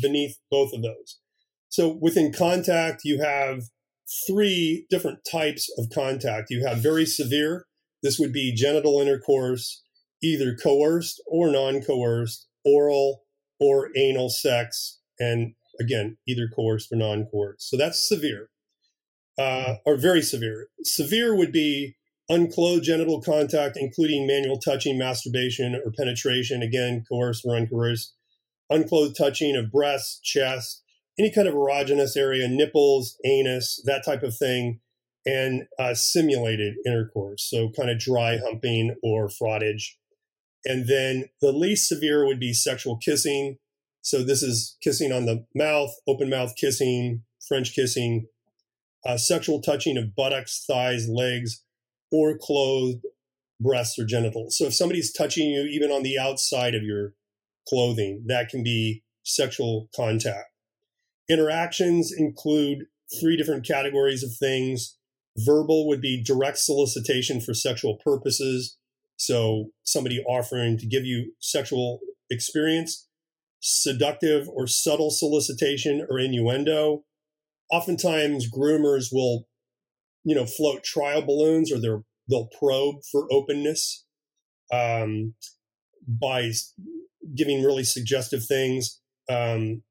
beneath 0.00 0.36
both 0.48 0.72
of 0.72 0.82
those. 0.82 1.18
So, 1.68 1.98
within 2.00 2.32
contact, 2.32 3.00
you 3.04 3.20
have 3.20 3.62
three 4.28 4.86
different 4.88 5.18
types 5.28 5.68
of 5.76 5.86
contact. 5.92 6.50
You 6.50 6.64
have 6.64 6.78
very 6.78 7.04
severe, 7.04 7.66
this 8.02 8.20
would 8.20 8.32
be 8.32 8.54
genital 8.54 9.00
intercourse 9.00 9.82
either 10.26 10.56
coerced 10.56 11.22
or 11.26 11.50
non 11.50 11.82
coerced, 11.82 12.46
oral 12.64 13.22
or 13.60 13.90
anal 13.96 14.28
sex, 14.28 14.98
and 15.18 15.54
again, 15.80 16.16
either 16.26 16.48
coerced 16.54 16.92
or 16.92 16.96
non 16.96 17.26
coerced. 17.30 17.68
So 17.68 17.76
that's 17.76 18.06
severe, 18.08 18.50
uh, 19.38 19.76
or 19.84 19.96
very 19.96 20.22
severe. 20.22 20.68
Severe 20.82 21.34
would 21.34 21.52
be 21.52 21.96
unclothed 22.28 22.84
genital 22.84 23.20
contact, 23.22 23.76
including 23.76 24.26
manual 24.26 24.58
touching, 24.58 24.98
masturbation, 24.98 25.80
or 25.84 25.92
penetration, 25.92 26.62
again, 26.62 27.04
coerced 27.08 27.44
or 27.44 27.54
uncoerced, 27.54 28.08
unclothed 28.68 29.16
touching 29.16 29.56
of 29.56 29.70
breasts, 29.70 30.20
chest, 30.22 30.82
any 31.18 31.30
kind 31.30 31.48
of 31.48 31.54
erogenous 31.54 32.16
area, 32.16 32.48
nipples, 32.48 33.16
anus, 33.24 33.80
that 33.86 34.04
type 34.04 34.22
of 34.22 34.36
thing, 34.36 34.80
and 35.24 35.64
uh, 35.78 35.94
simulated 35.94 36.74
intercourse. 36.86 37.48
So 37.48 37.70
kind 37.70 37.90
of 37.90 37.98
dry 37.98 38.38
humping 38.38 38.94
or 39.02 39.28
frottage. 39.28 39.94
And 40.66 40.88
then 40.88 41.26
the 41.40 41.52
least 41.52 41.88
severe 41.88 42.26
would 42.26 42.40
be 42.40 42.52
sexual 42.52 42.96
kissing. 42.96 43.58
So 44.02 44.22
this 44.22 44.42
is 44.42 44.76
kissing 44.82 45.12
on 45.12 45.26
the 45.26 45.46
mouth, 45.54 45.90
open 46.06 46.28
mouth 46.28 46.54
kissing, 46.56 47.22
French 47.48 47.74
kissing, 47.74 48.26
uh, 49.04 49.16
sexual 49.16 49.62
touching 49.62 49.96
of 49.96 50.14
buttocks, 50.16 50.64
thighs, 50.66 51.08
legs, 51.08 51.62
or 52.10 52.36
clothed 52.36 53.04
breasts 53.60 53.98
or 53.98 54.04
genitals. 54.04 54.56
So 54.58 54.66
if 54.66 54.74
somebody's 54.74 55.12
touching 55.12 55.48
you 55.48 55.62
even 55.62 55.90
on 55.90 56.02
the 56.02 56.18
outside 56.18 56.74
of 56.74 56.82
your 56.82 57.14
clothing, 57.68 58.24
that 58.26 58.48
can 58.48 58.62
be 58.62 59.02
sexual 59.22 59.88
contact. 59.94 60.50
Interactions 61.28 62.12
include 62.12 62.86
three 63.20 63.36
different 63.36 63.66
categories 63.66 64.22
of 64.22 64.36
things. 64.36 64.98
Verbal 65.38 65.86
would 65.88 66.00
be 66.00 66.22
direct 66.22 66.58
solicitation 66.58 67.40
for 67.40 67.54
sexual 67.54 67.96
purposes. 67.96 68.76
So 69.16 69.70
somebody 69.82 70.22
offering 70.24 70.78
to 70.78 70.86
give 70.86 71.04
you 71.04 71.32
sexual 71.40 72.00
experience, 72.30 73.08
seductive 73.60 74.48
or 74.48 74.66
subtle 74.66 75.10
solicitation 75.10 76.06
or 76.08 76.18
innuendo. 76.18 77.04
Oftentimes 77.70 78.50
groomers 78.50 79.08
will, 79.12 79.48
you 80.24 80.34
know, 80.34 80.46
float 80.46 80.84
trial 80.84 81.22
balloons 81.22 81.72
or 81.72 81.80
they're, 81.80 82.02
they'll 82.28 82.48
probe 82.58 82.96
for 83.10 83.26
openness 83.32 84.04
um, 84.72 85.34
by 86.06 86.50
giving 87.34 87.62
really 87.62 87.84
suggestive 87.84 88.44
things. 88.44 89.00
Um, 89.28 89.82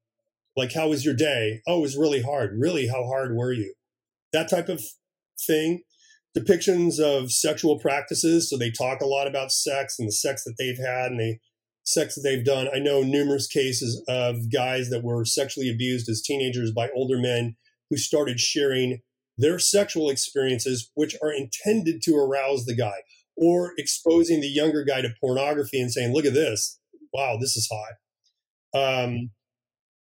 like, 0.56 0.72
how 0.72 0.88
was 0.88 1.04
your 1.04 1.14
day? 1.14 1.60
Oh, 1.66 1.78
it 1.78 1.82
was 1.82 1.96
really 1.98 2.22
hard. 2.22 2.56
Really, 2.58 2.88
how 2.88 3.04
hard 3.04 3.36
were 3.36 3.52
you? 3.52 3.74
That 4.32 4.48
type 4.48 4.68
of 4.68 4.82
thing. 5.46 5.82
Depictions 6.36 7.00
of 7.00 7.32
sexual 7.32 7.78
practices. 7.78 8.50
So 8.50 8.58
they 8.58 8.70
talk 8.70 9.00
a 9.00 9.06
lot 9.06 9.26
about 9.26 9.52
sex 9.52 9.98
and 9.98 10.06
the 10.06 10.12
sex 10.12 10.44
that 10.44 10.56
they've 10.58 10.78
had 10.78 11.12
and 11.12 11.20
the 11.20 11.38
sex 11.84 12.14
that 12.16 12.22
they've 12.22 12.44
done. 12.44 12.68
I 12.74 12.78
know 12.78 13.02
numerous 13.02 13.46
cases 13.46 14.02
of 14.08 14.52
guys 14.52 14.90
that 14.90 15.02
were 15.02 15.24
sexually 15.24 15.70
abused 15.70 16.08
as 16.08 16.20
teenagers 16.20 16.72
by 16.72 16.90
older 16.94 17.18
men 17.18 17.56
who 17.88 17.96
started 17.96 18.40
sharing 18.40 19.00
their 19.38 19.58
sexual 19.58 20.10
experiences, 20.10 20.90
which 20.94 21.14
are 21.22 21.32
intended 21.32 22.02
to 22.02 22.16
arouse 22.16 22.64
the 22.64 22.74
guy, 22.74 23.02
or 23.36 23.72
exposing 23.78 24.40
the 24.40 24.48
younger 24.48 24.84
guy 24.84 25.02
to 25.02 25.14
pornography 25.20 25.80
and 25.80 25.92
saying, 25.92 26.12
look 26.12 26.24
at 26.24 26.34
this. 26.34 26.78
Wow, 27.12 27.36
this 27.40 27.56
is 27.56 27.70
hot. 27.70 29.04
Um, 29.04 29.30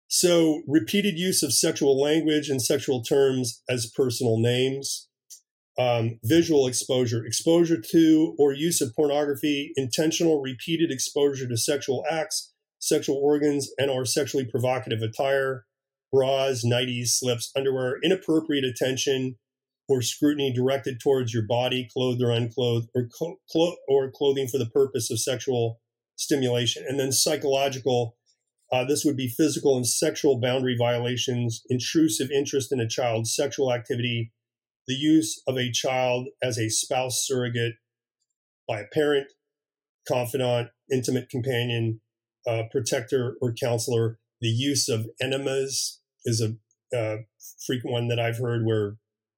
so, 0.09 0.63
repeated 0.67 1.19
use 1.19 1.43
of 1.43 1.55
sexual 1.55 2.01
language 2.01 2.49
and 2.49 2.61
sexual 2.61 3.03
terms 3.03 3.63
as 3.69 3.91
personal 3.95 4.41
names, 4.41 5.09
um, 5.81 6.19
visual 6.23 6.66
exposure, 6.66 7.25
exposure 7.25 7.81
to 7.81 8.35
or 8.38 8.53
use 8.53 8.83
of 8.83 8.95
pornography, 8.95 9.73
intentional 9.77 10.43
repeated 10.43 10.90
exposure 10.90 11.49
to 11.49 11.57
sexual 11.57 12.05
acts, 12.11 12.53
sexual 12.79 13.16
organs, 13.16 13.71
and 13.79 13.90
or 13.90 14.05
sexually 14.05 14.45
provocative 14.45 15.01
attire, 15.01 15.64
bras, 16.12 16.64
nighties, 16.64 17.09
slips, 17.09 17.51
underwear, 17.57 17.97
inappropriate 18.03 18.64
attention 18.64 19.37
or 19.88 20.03
scrutiny 20.03 20.53
directed 20.53 21.01
towards 21.01 21.33
your 21.33 21.47
body, 21.47 21.88
clothed 21.93 22.23
or 22.23 22.31
unclothed, 22.31 22.88
or, 22.95 23.09
clo- 23.51 23.77
or 23.88 24.11
clothing 24.11 24.47
for 24.47 24.59
the 24.59 24.69
purpose 24.69 25.11
of 25.11 25.19
sexual 25.19 25.81
stimulation, 26.16 26.85
and 26.87 27.01
then 27.01 27.11
psychological 27.11 28.16
uh, 28.73 28.85
this 28.85 29.05
would 29.05 29.16
be 29.16 29.27
physical 29.27 29.77
and 29.77 29.87
sexual 29.87 30.38
boundary 30.38 30.77
violations, 30.79 31.62
intrusive 31.69 32.31
interest 32.31 32.71
in 32.71 32.79
a 32.79 32.88
child's 32.88 33.35
sexual 33.35 33.73
activity, 33.73 34.33
the 34.90 34.96
use 34.96 35.40
of 35.46 35.57
a 35.57 35.70
child 35.70 36.26
as 36.42 36.59
a 36.59 36.68
spouse 36.68 37.24
surrogate 37.24 37.74
by 38.68 38.81
a 38.81 38.87
parent, 38.92 39.29
confidant, 40.09 40.70
intimate 40.92 41.29
companion, 41.31 42.00
uh, 42.44 42.64
protector, 42.72 43.37
or 43.40 43.55
counselor. 43.55 44.18
The 44.40 44.48
use 44.48 44.88
of 44.88 45.07
enemas 45.22 46.00
is 46.24 46.42
a 46.42 46.57
uh, 46.96 47.18
frequent 47.64 47.92
one 47.92 48.09
that 48.09 48.18
I've 48.18 48.38
heard 48.38 48.64
where 48.64 48.96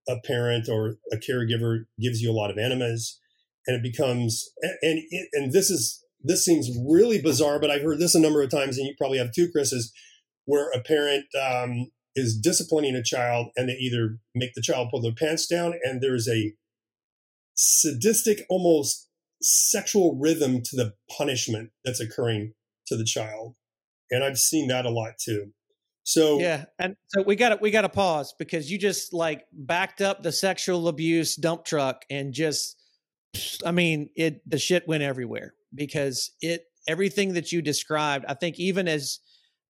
a 0.08 0.16
parent 0.24 0.70
or 0.70 0.96
a 1.12 1.16
caregiver 1.16 1.84
gives 2.00 2.22
you 2.22 2.30
a 2.30 2.32
lot 2.32 2.50
of 2.50 2.56
enemas 2.56 3.20
and 3.66 3.76
it 3.76 3.82
becomes 3.82 4.48
and 4.80 5.02
and 5.34 5.52
this 5.52 5.70
is 5.70 6.02
this 6.24 6.44
seems 6.44 6.70
really 6.88 7.20
bizarre, 7.20 7.58
but 7.58 7.70
I've 7.70 7.82
heard 7.82 7.98
this 7.98 8.14
a 8.14 8.20
number 8.20 8.42
of 8.42 8.50
times, 8.50 8.78
and 8.78 8.86
you 8.86 8.94
probably 8.96 9.18
have 9.18 9.32
too, 9.32 9.50
Chris, 9.50 9.72
is 9.72 9.92
where 10.44 10.70
a 10.70 10.80
parent 10.80 11.24
um, 11.40 11.88
is 12.14 12.36
disciplining 12.36 12.94
a 12.94 13.02
child 13.02 13.48
and 13.56 13.68
they 13.68 13.74
either 13.74 14.18
make 14.34 14.54
the 14.54 14.62
child 14.62 14.88
pull 14.90 15.00
their 15.00 15.12
pants 15.12 15.46
down 15.46 15.74
and 15.84 16.00
there's 16.00 16.28
a 16.28 16.54
sadistic, 17.54 18.44
almost 18.48 19.08
sexual 19.40 20.18
rhythm 20.18 20.62
to 20.62 20.76
the 20.76 20.94
punishment 21.10 21.70
that's 21.84 22.00
occurring 22.00 22.52
to 22.86 22.96
the 22.96 23.04
child. 23.04 23.54
And 24.10 24.22
I've 24.22 24.38
seen 24.38 24.68
that 24.68 24.86
a 24.86 24.90
lot 24.90 25.14
too. 25.18 25.52
So 26.04 26.40
yeah, 26.40 26.64
and 26.80 26.96
so 27.08 27.22
we 27.22 27.36
got 27.36 27.60
we 27.62 27.70
got 27.70 27.82
to 27.82 27.88
pause 27.88 28.34
because 28.36 28.70
you 28.70 28.76
just 28.76 29.12
like 29.12 29.44
backed 29.52 30.00
up 30.00 30.22
the 30.22 30.32
sexual 30.32 30.88
abuse 30.88 31.36
dump 31.36 31.64
truck 31.64 32.04
and 32.10 32.32
just, 32.32 32.76
I 33.64 33.70
mean, 33.70 34.10
it 34.16 34.42
the 34.44 34.58
shit 34.58 34.88
went 34.88 35.04
everywhere 35.04 35.54
because 35.72 36.32
it 36.40 36.64
everything 36.88 37.34
that 37.34 37.52
you 37.52 37.62
described, 37.62 38.24
I 38.28 38.34
think 38.34 38.58
even 38.58 38.88
as 38.88 39.20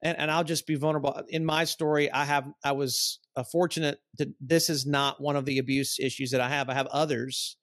and, 0.03 0.19
and 0.19 0.31
I'll 0.31 0.45
just 0.45 0.67
be 0.67 0.75
vulnerable 0.75 1.23
in 1.29 1.45
my 1.45 1.65
story. 1.65 2.11
I 2.11 2.25
have 2.25 2.49
I 2.65 2.73
was 2.73 3.21
uh, 3.37 3.45
fortunate 3.45 4.01
that 4.19 4.29
this 4.41 4.69
is 4.69 4.85
not 4.85 5.21
one 5.21 5.37
of 5.37 5.45
the 5.45 5.59
abuse 5.59 5.99
issues 6.01 6.33
that 6.33 6.41
I 6.41 6.49
have. 6.49 6.69
I 6.69 6.75
have 6.75 6.89
others, 6.89 7.57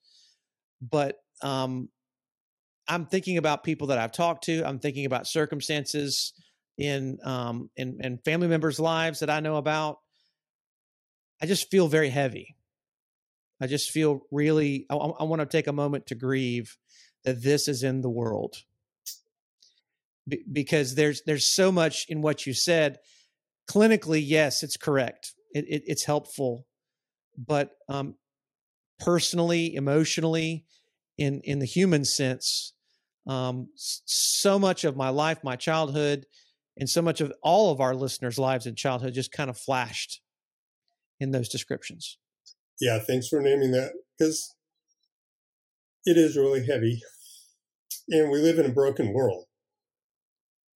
but 0.82 1.18
um, 1.42 1.90
I'm 2.88 3.06
thinking 3.06 3.38
about 3.38 3.64
people 3.64 3.88
that 3.88 3.98
I've 3.98 4.14
talked 4.14 4.46
to. 4.46 4.64
I'm 4.66 4.80
thinking 4.80 5.06
about 5.06 5.28
circumstances 5.28 6.34
in 6.78 7.18
um 7.26 7.70
in, 7.76 7.98
in 8.02 8.18
family 8.20 8.48
members' 8.48 8.80
lives 8.80 9.20
that 9.20 9.30
I 9.30 9.42
know 9.42 9.58
about. 9.58 9.98
I 11.42 11.46
just 11.46 11.70
feel 11.70 11.88
very 11.88 12.10
heavy. 12.10 12.56
I 13.62 13.68
just 13.68 13.92
feel 13.92 14.22
really. 14.32 14.86
I, 14.90 14.96
I 14.96 15.24
want 15.24 15.42
to 15.42 15.46
take 15.46 15.68
a 15.68 15.74
moment 15.74 16.08
to 16.08 16.16
grieve 16.16 16.78
that 17.26 17.44
this 17.44 17.68
is 17.68 17.84
in 17.84 18.00
the 18.00 18.10
world 18.10 18.64
Be- 20.30 20.44
because 20.52 20.96
there's 20.96 21.22
there's 21.26 21.54
so 21.54 21.72
much 21.72 22.06
in 22.08 22.22
what 22.22 22.46
you 22.46 22.54
said 22.54 22.98
clinically 23.70 24.22
yes 24.24 24.64
it's 24.64 24.78
correct 24.78 25.34
it, 25.54 25.66
it, 25.68 25.84
it's 25.86 26.06
helpful 26.06 26.66
but 27.38 27.72
um, 27.88 28.16
personally 29.00 29.76
emotionally 29.76 30.66
in 31.18 31.42
in 31.44 31.60
the 31.60 31.66
human 31.66 32.06
sense 32.06 32.74
um, 33.28 33.68
so 33.76 34.58
much 34.58 34.84
of 34.84 34.96
my 34.96 35.10
life 35.10 35.44
my 35.44 35.56
childhood 35.56 36.26
and 36.78 36.90
so 36.90 37.02
much 37.02 37.20
of 37.22 37.34
all 37.44 37.72
of 37.72 37.82
our 37.82 37.94
listeners 37.94 38.40
lives 38.40 38.66
in 38.66 38.76
childhood 38.76 39.14
just 39.14 39.32
kind 39.32 39.50
of 39.50 39.58
flashed 39.58 40.22
in 41.20 41.32
those 41.32 41.50
descriptions 41.50 42.18
yeah 42.80 43.00
thanks 43.00 43.28
for 43.28 43.42
naming 43.42 43.72
that 43.72 43.92
because 44.18 44.54
it 46.06 46.18
is 46.18 46.38
really 46.38 46.66
heavy. 46.66 47.02
And 48.10 48.32
we 48.32 48.40
live 48.40 48.58
in 48.58 48.66
a 48.66 48.74
broken 48.74 49.14
world. 49.14 49.46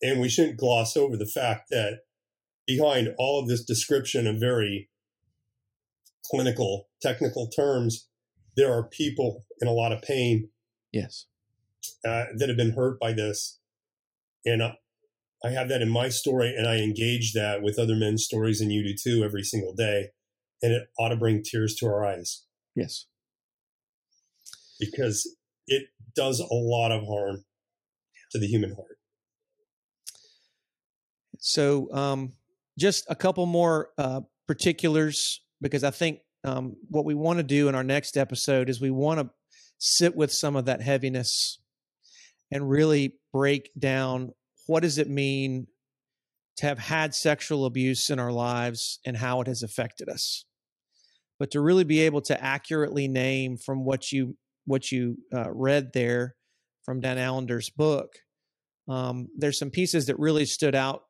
And 0.04 0.22
we 0.22 0.30
shouldn't 0.30 0.58
gloss 0.58 0.96
over 0.96 1.18
the 1.18 1.26
fact 1.26 1.70
that 1.72 2.02
behind 2.68 3.16
all 3.18 3.42
of 3.42 3.48
this 3.48 3.64
description 3.64 4.28
of 4.28 4.40
very 4.40 4.90
clinical, 6.26 6.90
technical 7.02 7.48
terms, 7.48 8.08
there 8.56 8.72
are 8.72 8.88
people 8.88 9.46
in 9.60 9.68
a 9.68 9.74
lot 9.74 9.92
of 9.92 10.02
pain. 10.02 10.50
Yes. 10.92 11.26
Uh, 12.08 12.26
that 12.38 12.50
have 12.50 12.58
been 12.58 12.74
hurt 12.74 13.00
by 13.00 13.14
this. 13.14 13.60
And 14.46 14.62
uh, 14.62 14.74
I 15.44 15.50
have 15.50 15.70
that 15.70 15.82
in 15.82 15.90
my 15.90 16.10
story, 16.10 16.54
and 16.56 16.68
I 16.68 16.78
engage 16.78 17.34
that 17.34 17.62
with 17.62 17.80
other 17.80 17.96
men's 17.96 18.24
stories, 18.24 18.62
and 18.62 18.72
you 18.72 18.84
do 18.84 18.94
too 18.94 19.24
every 19.24 19.44
single 19.44 19.74
day. 19.74 20.10
And 20.62 20.72
it 20.72 20.84
ought 21.00 21.10
to 21.10 21.18
bring 21.18 21.44
tears 21.44 21.76
to 21.76 21.88
our 21.88 22.06
eyes. 22.06 22.44
Yes 22.76 23.08
because 24.80 25.38
it 25.68 25.84
does 26.16 26.40
a 26.40 26.48
lot 26.52 26.92
of 26.92 27.06
harm 27.06 27.46
to 28.32 28.40
the 28.40 28.48
human 28.48 28.72
heart. 28.72 28.98
So, 31.46 31.92
um, 31.92 32.32
just 32.80 33.06
a 33.10 33.16
couple 33.16 33.46
more 33.46 33.90
uh, 33.98 34.22
particulars 34.48 35.42
because 35.60 35.84
I 35.84 35.92
think 35.92 36.20
um, 36.46 36.78
what 36.90 37.04
we 37.04 37.16
want 37.16 37.38
to 37.38 37.44
do 37.44 37.68
in 37.68 37.76
our 37.76 37.84
next 37.84 38.18
episode 38.18 38.70
is 38.70 38.80
we 38.80 38.92
want 38.92 39.20
to 39.20 39.30
sit 39.78 40.16
with 40.16 40.32
some 40.32 40.56
of 40.56 40.66
that 40.66 40.82
heaviness 40.82 41.60
and 42.50 42.70
really 42.70 43.16
break 43.34 43.70
down 43.78 44.32
what 44.68 44.84
does 44.84 44.98
it 44.98 45.10
mean 45.10 45.68
to 46.56 46.66
have 46.66 46.80
had 46.80 47.14
sexual 47.14 47.66
abuse 47.66 48.10
in 48.10 48.20
our 48.20 48.32
lives 48.32 49.00
and 49.06 49.18
how 49.18 49.42
it 49.42 49.48
has 49.48 49.64
affected 49.64 50.08
us. 50.08 50.46
But 51.40 51.52
to 51.52 51.60
really 51.60 51.84
be 51.84 52.00
able 52.00 52.22
to 52.22 52.42
accurately 52.42 53.10
name 53.10 53.58
from 53.58 53.84
what 53.84 54.14
you 54.14 54.38
what 54.64 54.94
you 54.94 55.18
uh, 55.36 55.52
read 55.52 55.92
there 55.94 56.36
from 56.86 57.02
Dan 57.02 57.18
Allender's 57.18 57.70
book, 57.70 58.14
um, 58.88 59.28
there's 59.38 59.60
some 59.60 59.72
pieces 59.72 60.06
that 60.06 60.18
really 60.18 60.46
stood 60.46 60.74
out 60.74 61.02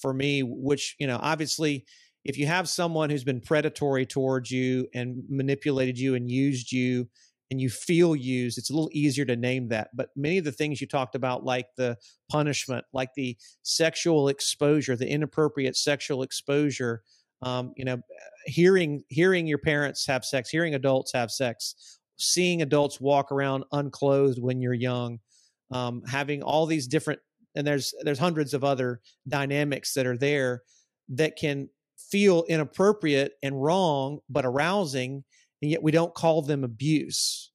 for 0.00 0.12
me. 0.12 0.42
Which 0.42 0.96
you 0.98 1.06
know, 1.06 1.18
obviously, 1.20 1.84
if 2.24 2.38
you 2.38 2.46
have 2.46 2.68
someone 2.68 3.10
who's 3.10 3.24
been 3.24 3.40
predatory 3.40 4.06
towards 4.06 4.50
you 4.50 4.88
and 4.94 5.22
manipulated 5.28 5.98
you 5.98 6.14
and 6.14 6.30
used 6.30 6.72
you, 6.72 7.08
and 7.50 7.60
you 7.60 7.70
feel 7.70 8.14
used, 8.14 8.58
it's 8.58 8.70
a 8.70 8.74
little 8.74 8.90
easier 8.92 9.24
to 9.24 9.36
name 9.36 9.68
that. 9.68 9.88
But 9.94 10.10
many 10.14 10.38
of 10.38 10.44
the 10.44 10.52
things 10.52 10.80
you 10.80 10.86
talked 10.86 11.14
about, 11.14 11.44
like 11.44 11.66
the 11.76 11.96
punishment, 12.30 12.84
like 12.92 13.10
the 13.14 13.36
sexual 13.62 14.28
exposure, 14.28 14.96
the 14.96 15.08
inappropriate 15.08 15.76
sexual 15.76 16.22
exposure, 16.22 17.02
um, 17.40 17.72
you 17.76 17.84
know, 17.84 17.98
hearing 18.46 19.02
hearing 19.08 19.46
your 19.46 19.58
parents 19.58 20.06
have 20.06 20.24
sex, 20.24 20.50
hearing 20.50 20.74
adults 20.74 21.12
have 21.14 21.30
sex, 21.30 21.98
seeing 22.18 22.62
adults 22.62 23.00
walk 23.00 23.32
around 23.32 23.64
unclothed 23.72 24.40
when 24.40 24.60
you're 24.60 24.74
young, 24.74 25.18
um, 25.70 26.02
having 26.06 26.42
all 26.42 26.66
these 26.66 26.86
different 26.86 27.20
and 27.54 27.66
there's 27.66 27.94
there's 28.02 28.18
hundreds 28.18 28.54
of 28.54 28.64
other 28.64 29.00
dynamics 29.26 29.94
that 29.94 30.06
are 30.06 30.16
there 30.16 30.62
that 31.08 31.36
can 31.36 31.68
feel 31.96 32.44
inappropriate 32.48 33.32
and 33.42 33.62
wrong 33.62 34.20
but 34.28 34.46
arousing 34.46 35.24
and 35.60 35.70
yet 35.70 35.82
we 35.82 35.90
don't 35.90 36.14
call 36.14 36.42
them 36.42 36.62
abuse. 36.62 37.50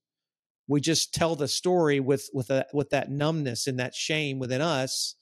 We 0.68 0.82
just 0.82 1.14
tell 1.14 1.36
the 1.36 1.48
story 1.48 2.00
with 2.00 2.30
with 2.34 2.50
a 2.50 2.66
with 2.74 2.90
that 2.90 3.12
numbness 3.12 3.68
and 3.68 3.80
that 3.80 3.96
shame 3.96 4.40
within 4.40 4.62
us 4.62 5.16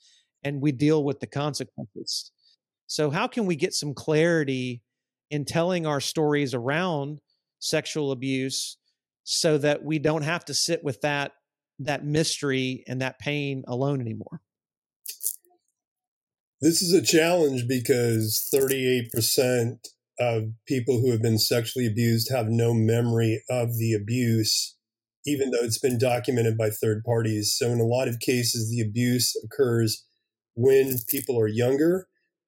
and 0.43 0.61
we 0.61 0.71
deal 0.71 1.03
with 1.03 1.19
the 1.19 1.27
consequences. 1.27 2.31
So 2.87 3.09
how 3.09 3.27
can 3.27 3.45
we 3.45 3.55
get 3.55 3.73
some 3.73 3.93
clarity 3.93 4.81
in 5.29 5.45
telling 5.45 5.85
our 5.85 6.01
stories 6.01 6.53
around 6.53 7.19
sexual 7.59 8.11
abuse 8.11 8.77
so 9.23 9.57
that 9.59 9.83
we 9.83 9.99
don't 9.99 10.23
have 10.23 10.43
to 10.45 10.53
sit 10.53 10.83
with 10.83 11.01
that 11.01 11.33
that 11.79 12.05
mystery 12.05 12.83
and 12.87 13.01
that 13.01 13.19
pain 13.19 13.63
alone 13.67 14.01
anymore 14.01 14.41
this 16.61 16.81
is 16.81 16.93
a 16.93 17.01
challenge 17.01 17.67
because 17.67 18.47
38% 18.53 19.77
of 20.19 20.43
people 20.67 20.99
who 20.99 21.11
have 21.11 21.21
been 21.21 21.39
sexually 21.39 21.87
abused 21.87 22.31
have 22.31 22.47
no 22.47 22.73
memory 22.73 23.43
of 23.49 23.77
the 23.77 23.93
abuse 23.93 24.77
even 25.23 25.51
though 25.51 25.61
it's 25.61 25.77
been 25.77 25.99
documented 25.99 26.57
by 26.57 26.71
third 26.71 27.03
parties. 27.03 27.55
So 27.55 27.67
in 27.67 27.79
a 27.79 27.85
lot 27.85 28.07
of 28.07 28.19
cases 28.19 28.71
the 28.71 28.81
abuse 28.81 29.35
occurs 29.45 30.03
when 30.55 30.97
people 31.07 31.39
are 31.39 31.47
younger. 31.47 32.07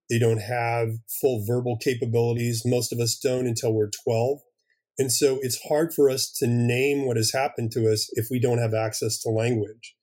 They 0.09 0.17
don't 0.17 0.41
have 0.41 0.89
full 1.21 1.45
verbal 1.45 1.77
capabilities. 1.77 2.63
Most 2.65 2.91
of 2.91 2.99
us 2.99 3.17
don't 3.17 3.47
until 3.47 3.73
we're 3.73 3.91
12 4.03 4.39
and 4.99 5.11
so 5.11 5.39
it's 5.41 5.59
hard 5.67 5.93
for 5.93 6.09
us 6.09 6.31
to 6.39 6.47
name 6.47 7.05
what 7.05 7.17
has 7.17 7.31
happened 7.31 7.71
to 7.71 7.91
us 7.91 8.09
if 8.13 8.27
we 8.29 8.39
don't 8.39 8.59
have 8.59 8.73
access 8.73 9.19
to 9.21 9.29
language. 9.29 9.95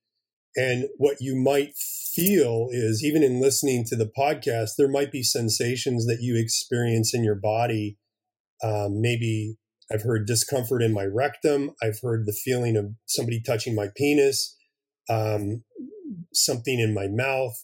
And 0.57 0.87
what 0.97 1.19
you 1.21 1.37
might 1.37 1.77
feel 1.77 2.69
is, 2.71 3.05
even 3.05 3.23
in 3.23 3.41
listening 3.41 3.85
to 3.87 3.97
the 3.97 4.11
podcast, 4.19 4.71
there 4.77 4.89
might 4.89 5.13
be 5.13 5.23
sensations 5.23 6.07
that 6.07 6.19
you 6.21 6.37
experience 6.37 7.15
in 7.15 7.23
your 7.23 7.37
body. 7.37 7.99
Um, 8.63 9.01
maybe 9.01 9.57
I've 9.93 10.03
heard 10.03 10.27
discomfort 10.27 10.83
in 10.83 10.93
my 10.93 11.05
rectum. 11.05 11.71
I've 11.83 12.01
heard 12.03 12.27
the 12.27 12.33
feeling 12.33 12.77
of 12.77 12.93
somebody 13.07 13.41
touching 13.41 13.75
my 13.75 13.89
penis, 13.97 14.57
um, 15.09 15.63
something 16.33 16.79
in 16.79 16.95
my 16.95 17.07
mouth. 17.09 17.55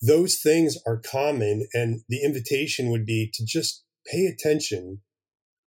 Those 0.00 0.40
things 0.40 0.78
are 0.86 1.00
common. 1.00 1.66
And 1.72 2.02
the 2.08 2.22
invitation 2.22 2.90
would 2.90 3.04
be 3.04 3.30
to 3.34 3.44
just 3.44 3.84
pay 4.06 4.26
attention 4.26 5.00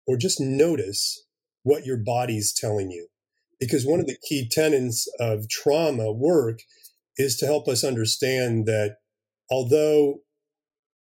or 0.07 0.17
just 0.17 0.41
notice 0.41 1.27
what 1.63 1.85
your 1.85 1.99
body's 1.99 2.53
telling 2.53 2.91
you. 2.91 3.09
Because 3.61 3.87
one 3.87 4.01
of 4.01 4.07
the 4.07 4.19
key 4.29 4.49
tenets 4.51 5.09
of 5.21 5.49
trauma 5.49 6.13
work 6.13 6.61
is 7.17 7.37
to 7.37 7.47
help 7.47 7.69
us 7.69 7.85
understand 7.85 8.67
that 8.67 8.97
although 9.51 10.21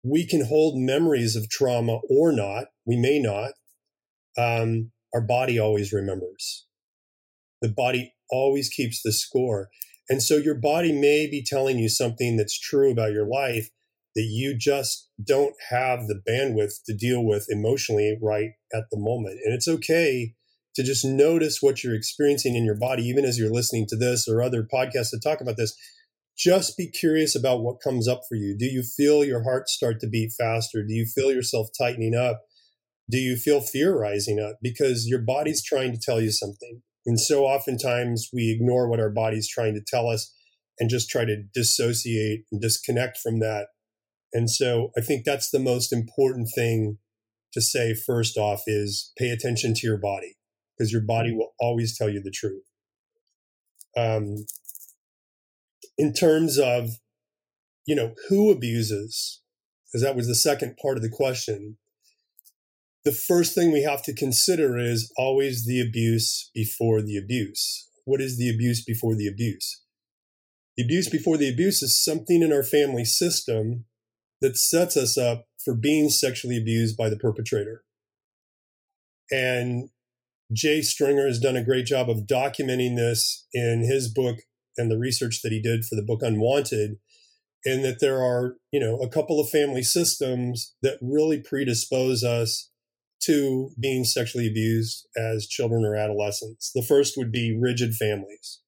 we 0.02 0.26
can 0.26 0.44
hold 0.44 0.78
memories 0.78 1.37
of 1.37 1.50
trauma 1.50 1.98
or 2.08 2.32
not, 2.32 2.66
we 2.87 2.96
may 2.96 3.18
not, 3.18 3.52
um, 4.37 4.90
our 5.14 5.20
body 5.20 5.58
always 5.58 5.92
remembers. 5.92 6.66
The 7.61 7.68
body 7.68 8.14
always 8.30 8.68
keeps 8.68 9.02
the 9.02 9.12
score. 9.12 9.68
And 10.08 10.22
so 10.22 10.37
your 10.37 10.54
body 10.54 10.92
may 10.92 11.28
be 11.28 11.44
telling 11.44 11.78
you 11.78 11.88
something 11.88 12.37
that's 12.37 12.58
true 12.58 12.90
about 12.90 13.12
your 13.12 13.26
life, 13.26 13.68
that 14.14 14.22
you 14.22 14.56
just 14.56 15.11
don't 15.22 15.54
have 15.70 16.06
the 16.06 16.20
bandwidth 16.28 16.82
to 16.87 16.94
deal 16.94 17.24
with 17.24 17.46
emotionally 17.50 18.16
right 18.22 18.50
at 18.72 18.84
the 18.90 18.98
moment. 18.98 19.38
And 19.44 19.54
it's 19.54 19.68
okay 19.68 20.34
to 20.78 20.84
just 20.84 21.04
notice 21.04 21.58
what 21.60 21.82
you're 21.82 21.94
experiencing 21.94 22.54
in 22.54 22.64
your 22.64 22.78
body, 22.78 23.02
even 23.02 23.24
as 23.24 23.38
you're 23.38 23.52
listening 23.52 23.86
to 23.88 23.96
this 23.96 24.26
or 24.28 24.40
other 24.40 24.62
podcasts 24.62 25.10
that 25.10 25.20
talk 25.22 25.40
about 25.40 25.56
this. 25.56 25.76
Just 26.36 26.76
be 26.76 26.88
curious 26.88 27.34
about 27.34 27.62
what 27.62 27.82
comes 27.82 28.06
up 28.06 28.20
for 28.28 28.36
you. 28.36 28.56
Do 28.56 28.66
you 28.66 28.82
feel 28.82 29.24
your 29.24 29.42
heart 29.42 29.68
start 29.68 29.98
to 30.00 30.08
beat 30.08 30.32
faster? 30.38 30.84
Do 30.84 30.94
you 30.94 31.04
feel 31.04 31.32
yourself 31.32 31.68
tightening 31.76 32.14
up? 32.14 32.42
Do 33.10 33.18
you 33.18 33.36
feel 33.36 33.60
fear 33.60 33.98
rising 33.98 34.38
up? 34.38 34.58
Because 34.62 35.08
your 35.08 35.20
body's 35.20 35.64
trying 35.64 35.92
to 35.92 35.98
tell 36.00 36.20
you 36.20 36.30
something. 36.30 36.82
And 37.04 37.18
so 37.18 37.44
oftentimes 37.44 38.30
we 38.32 38.52
ignore 38.52 38.88
what 38.88 39.00
our 39.00 39.10
body's 39.10 39.48
trying 39.48 39.74
to 39.74 39.82
tell 39.84 40.08
us 40.08 40.32
and 40.78 40.88
just 40.88 41.10
try 41.10 41.24
to 41.24 41.42
dissociate 41.52 42.44
and 42.52 42.60
disconnect 42.60 43.18
from 43.18 43.40
that 43.40 43.66
and 44.32 44.50
so 44.50 44.90
I 44.96 45.00
think 45.00 45.24
that's 45.24 45.50
the 45.50 45.58
most 45.58 45.92
important 45.92 46.48
thing 46.54 46.98
to 47.52 47.60
say 47.60 47.94
first 47.94 48.36
off 48.36 48.62
is 48.66 49.12
pay 49.16 49.30
attention 49.30 49.74
to 49.74 49.86
your 49.86 49.96
body 49.96 50.36
because 50.78 50.92
your 50.92 51.02
body 51.02 51.32
will 51.32 51.54
always 51.58 51.96
tell 51.96 52.08
you 52.08 52.22
the 52.22 52.30
truth. 52.30 52.62
Um, 53.96 54.46
in 55.96 56.12
terms 56.12 56.58
of, 56.58 56.90
you 57.86 57.96
know, 57.96 58.14
who 58.28 58.50
abuses, 58.50 59.42
because 59.86 60.02
that 60.02 60.14
was 60.14 60.28
the 60.28 60.34
second 60.34 60.76
part 60.80 60.96
of 60.96 61.02
the 61.02 61.10
question. 61.10 61.78
The 63.04 63.12
first 63.12 63.54
thing 63.54 63.72
we 63.72 63.82
have 63.82 64.02
to 64.04 64.14
consider 64.14 64.78
is 64.78 65.12
always 65.16 65.64
the 65.64 65.80
abuse 65.80 66.50
before 66.54 67.00
the 67.02 67.16
abuse. 67.16 67.88
What 68.04 68.20
is 68.20 68.38
the 68.38 68.50
abuse 68.50 68.84
before 68.84 69.16
the 69.16 69.26
abuse? 69.26 69.82
The 70.76 70.84
abuse 70.84 71.08
before 71.08 71.36
the 71.36 71.48
abuse 71.48 71.82
is 71.82 72.02
something 72.02 72.42
in 72.42 72.52
our 72.52 72.62
family 72.62 73.04
system 73.04 73.86
that 74.40 74.56
sets 74.56 74.96
us 74.96 75.18
up 75.18 75.46
for 75.64 75.74
being 75.74 76.08
sexually 76.08 76.56
abused 76.56 76.96
by 76.96 77.08
the 77.08 77.16
perpetrator. 77.16 77.82
And 79.30 79.90
Jay 80.52 80.80
Stringer 80.80 81.26
has 81.26 81.38
done 81.38 81.56
a 81.56 81.64
great 81.64 81.87
job 81.87 82.08
of 82.08 82.26
documenting 82.26 82.96
this 82.96 83.46
in 83.52 83.84
his 83.84 84.12
book 84.12 84.37
and 84.76 84.90
the 84.90 84.98
research 84.98 85.42
that 85.42 85.52
he 85.52 85.61
did 85.61 85.84
for 85.84 85.96
the 85.96 86.04
book 86.04 86.22
Unwanted. 86.22 86.96
And 87.64 87.84
that 87.84 87.98
there 88.00 88.22
are, 88.22 88.54
you 88.72 88.78
know, 88.78 88.98
a 88.98 89.08
couple 89.08 89.40
of 89.40 89.50
family 89.50 89.82
systems 89.82 90.74
that 90.80 90.98
really 91.02 91.42
predispose 91.42 92.22
us 92.22 92.70
to 93.24 93.70
being 93.78 94.04
sexually 94.04 94.46
abused 94.46 95.06
as 95.16 95.48
children 95.48 95.84
or 95.84 95.96
adolescents. 95.96 96.70
The 96.72 96.84
first 96.84 97.14
would 97.16 97.32
be 97.32 97.58
rigid 97.61 97.94
families. 97.94 98.61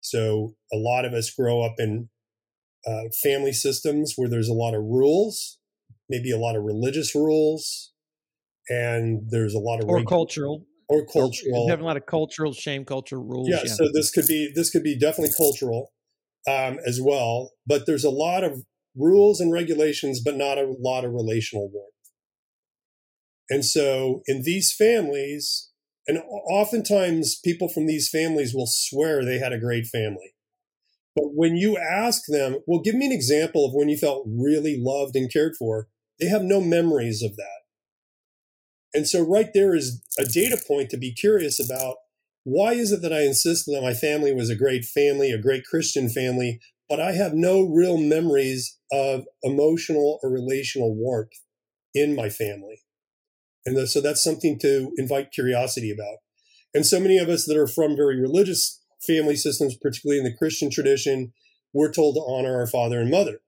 So 0.00 0.54
a 0.70 0.76
lot 0.76 1.06
of 1.06 1.14
us 1.14 1.30
grow 1.30 1.62
up 1.62 1.76
in 1.78 2.10
uh, 2.86 3.04
family 3.22 3.54
systems 3.54 4.12
where 4.16 4.28
there's 4.28 4.50
a 4.50 4.54
lot 4.54 4.74
of 4.74 4.82
rules, 4.82 5.58
maybe 6.10 6.30
a 6.30 6.38
lot 6.38 6.56
of 6.56 6.62
religious 6.62 7.14
rules, 7.14 7.94
and 8.68 9.22
there's 9.30 9.54
a 9.54 9.58
lot 9.58 9.82
of 9.82 9.88
or 9.88 9.96
reg- 9.96 10.06
cultural 10.06 10.66
or 10.88 11.06
cultural. 11.06 11.66
You 11.66 11.70
have 11.70 11.80
a 11.80 11.84
lot 11.84 11.96
of 11.96 12.06
cultural 12.06 12.52
shame 12.52 12.84
culture 12.84 13.20
rules. 13.20 13.48
Yeah, 13.48 13.62
yeah, 13.64 13.72
so 13.74 13.86
this 13.92 14.10
could 14.10 14.26
be 14.26 14.50
this 14.54 14.70
could 14.70 14.82
be 14.82 14.98
definitely 14.98 15.34
cultural 15.36 15.92
um, 16.48 16.78
as 16.86 17.00
well, 17.02 17.52
but 17.66 17.86
there's 17.86 18.04
a 18.04 18.10
lot 18.10 18.44
of 18.44 18.62
rules 18.96 19.40
and 19.40 19.52
regulations, 19.52 20.20
but 20.24 20.36
not 20.36 20.58
a 20.58 20.74
lot 20.78 21.04
of 21.04 21.12
relational 21.12 21.70
warmth. 21.72 21.90
And 23.50 23.64
so 23.64 24.22
in 24.26 24.42
these 24.42 24.72
families, 24.72 25.70
and 26.06 26.18
oftentimes 26.18 27.38
people 27.42 27.68
from 27.68 27.86
these 27.86 28.08
families 28.08 28.54
will 28.54 28.68
swear 28.68 29.24
they 29.24 29.38
had 29.38 29.52
a 29.52 29.58
great 29.58 29.86
family. 29.86 30.34
But 31.14 31.34
when 31.34 31.56
you 31.56 31.78
ask 31.78 32.22
them, 32.26 32.58
well, 32.66 32.80
give 32.80 32.94
me 32.94 33.06
an 33.06 33.12
example 33.12 33.64
of 33.64 33.72
when 33.72 33.88
you 33.88 33.96
felt 33.96 34.26
really 34.26 34.76
loved 34.80 35.14
and 35.14 35.32
cared 35.32 35.54
for, 35.58 35.88
they 36.18 36.26
have 36.26 36.42
no 36.42 36.60
memories 36.60 37.22
of 37.22 37.36
that. 37.36 37.63
And 38.94 39.08
so, 39.08 39.20
right 39.20 39.52
there 39.52 39.74
is 39.74 40.02
a 40.18 40.24
data 40.24 40.56
point 40.66 40.88
to 40.90 40.96
be 40.96 41.12
curious 41.12 41.58
about 41.58 41.96
why 42.44 42.74
is 42.74 42.92
it 42.92 43.02
that 43.02 43.12
I 43.12 43.22
insist 43.22 43.66
that 43.66 43.82
my 43.82 43.94
family 43.94 44.32
was 44.32 44.50
a 44.50 44.56
great 44.56 44.84
family, 44.84 45.32
a 45.32 45.38
great 45.38 45.64
Christian 45.64 46.08
family, 46.08 46.60
but 46.88 47.00
I 47.00 47.12
have 47.12 47.34
no 47.34 47.62
real 47.62 47.98
memories 47.98 48.78
of 48.92 49.24
emotional 49.42 50.20
or 50.22 50.30
relational 50.30 50.94
warmth 50.94 51.32
in 51.94 52.14
my 52.14 52.28
family? 52.28 52.82
And 53.66 53.88
so, 53.88 54.00
that's 54.00 54.22
something 54.22 54.58
to 54.60 54.92
invite 54.96 55.32
curiosity 55.32 55.90
about. 55.90 56.18
And 56.72 56.86
so 56.86 57.00
many 57.00 57.18
of 57.18 57.28
us 57.28 57.46
that 57.46 57.56
are 57.56 57.66
from 57.66 57.96
very 57.96 58.20
religious 58.20 58.80
family 59.06 59.36
systems, 59.36 59.76
particularly 59.76 60.18
in 60.18 60.24
the 60.24 60.36
Christian 60.36 60.70
tradition, 60.70 61.32
we're 61.72 61.92
told 61.92 62.14
to 62.14 62.20
honor 62.20 62.56
our 62.56 62.66
father 62.66 63.00
and 63.00 63.10
mother. 63.10 63.40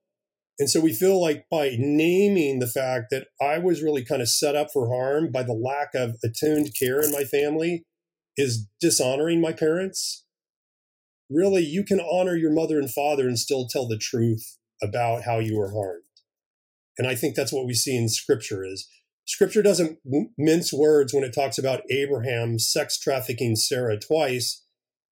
And 0.59 0.71
so 0.71 0.81
we 0.81 0.93
feel 0.93 1.21
like 1.21 1.47
by 1.51 1.77
naming 1.79 2.61
the 2.61 2.67
fact 2.67 3.07
that 3.11 3.29
I 3.41 3.59
was 3.59 3.83
really 3.83 4.05
kind 4.05 4.23
of 4.23 4.29
set 4.29 4.57
up 4.57 4.69
for 4.73 4.89
harm 4.89 5.31
by 5.31 5.43
the 5.43 5.53
lack 5.53 5.95
of 5.95 6.17
attuned 6.25 6.75
care 6.79 7.01
in 7.01 7.13
my 7.13 7.25
family 7.25 7.85
is 8.37 8.67
dishonoring 8.81 9.41
my 9.41 9.53
parents. 9.53 10.25
Really, 11.29 11.63
you 11.63 11.85
can 11.85 12.01
honor 12.01 12.37
your 12.37 12.53
mother 12.53 12.79
and 12.79 12.91
father 12.91 13.27
and 13.27 13.39
still 13.39 13.67
tell 13.67 13.87
the 13.87 13.99
truth 13.99 14.57
about 14.83 15.25
how 15.25 15.39
you 15.41 15.59
were 15.59 15.73
harmed. 15.73 16.03
And 16.99 17.07
I 17.07 17.15
think 17.15 17.35
that's 17.35 17.53
what 17.53 17.67
we 17.67 17.75
see 17.75 17.97
in 17.97 18.09
scripture 18.09 18.65
is 18.65 18.89
scripture 19.27 19.63
doesn't 19.63 19.99
mince 20.39 20.73
words 20.73 21.13
when 21.13 21.25
it 21.25 21.35
talks 21.35 21.59
about 21.59 21.83
Abraham 21.91 22.59
sex 22.59 22.99
trafficking 22.99 23.57
Sarah 23.57 23.99
twice 23.99 24.65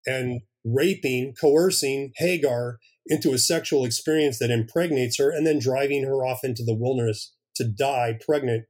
and 0.06 0.40
raping, 0.64 1.34
coercing 1.40 2.12
Hagar 2.16 2.78
into 3.08 3.32
a 3.32 3.38
sexual 3.38 3.84
experience 3.84 4.38
that 4.38 4.50
impregnates 4.50 5.18
her 5.18 5.30
and 5.30 5.46
then 5.46 5.58
driving 5.58 6.04
her 6.04 6.24
off 6.24 6.40
into 6.44 6.62
the 6.62 6.74
wilderness 6.74 7.34
to 7.56 7.64
die 7.64 8.18
pregnant 8.24 8.66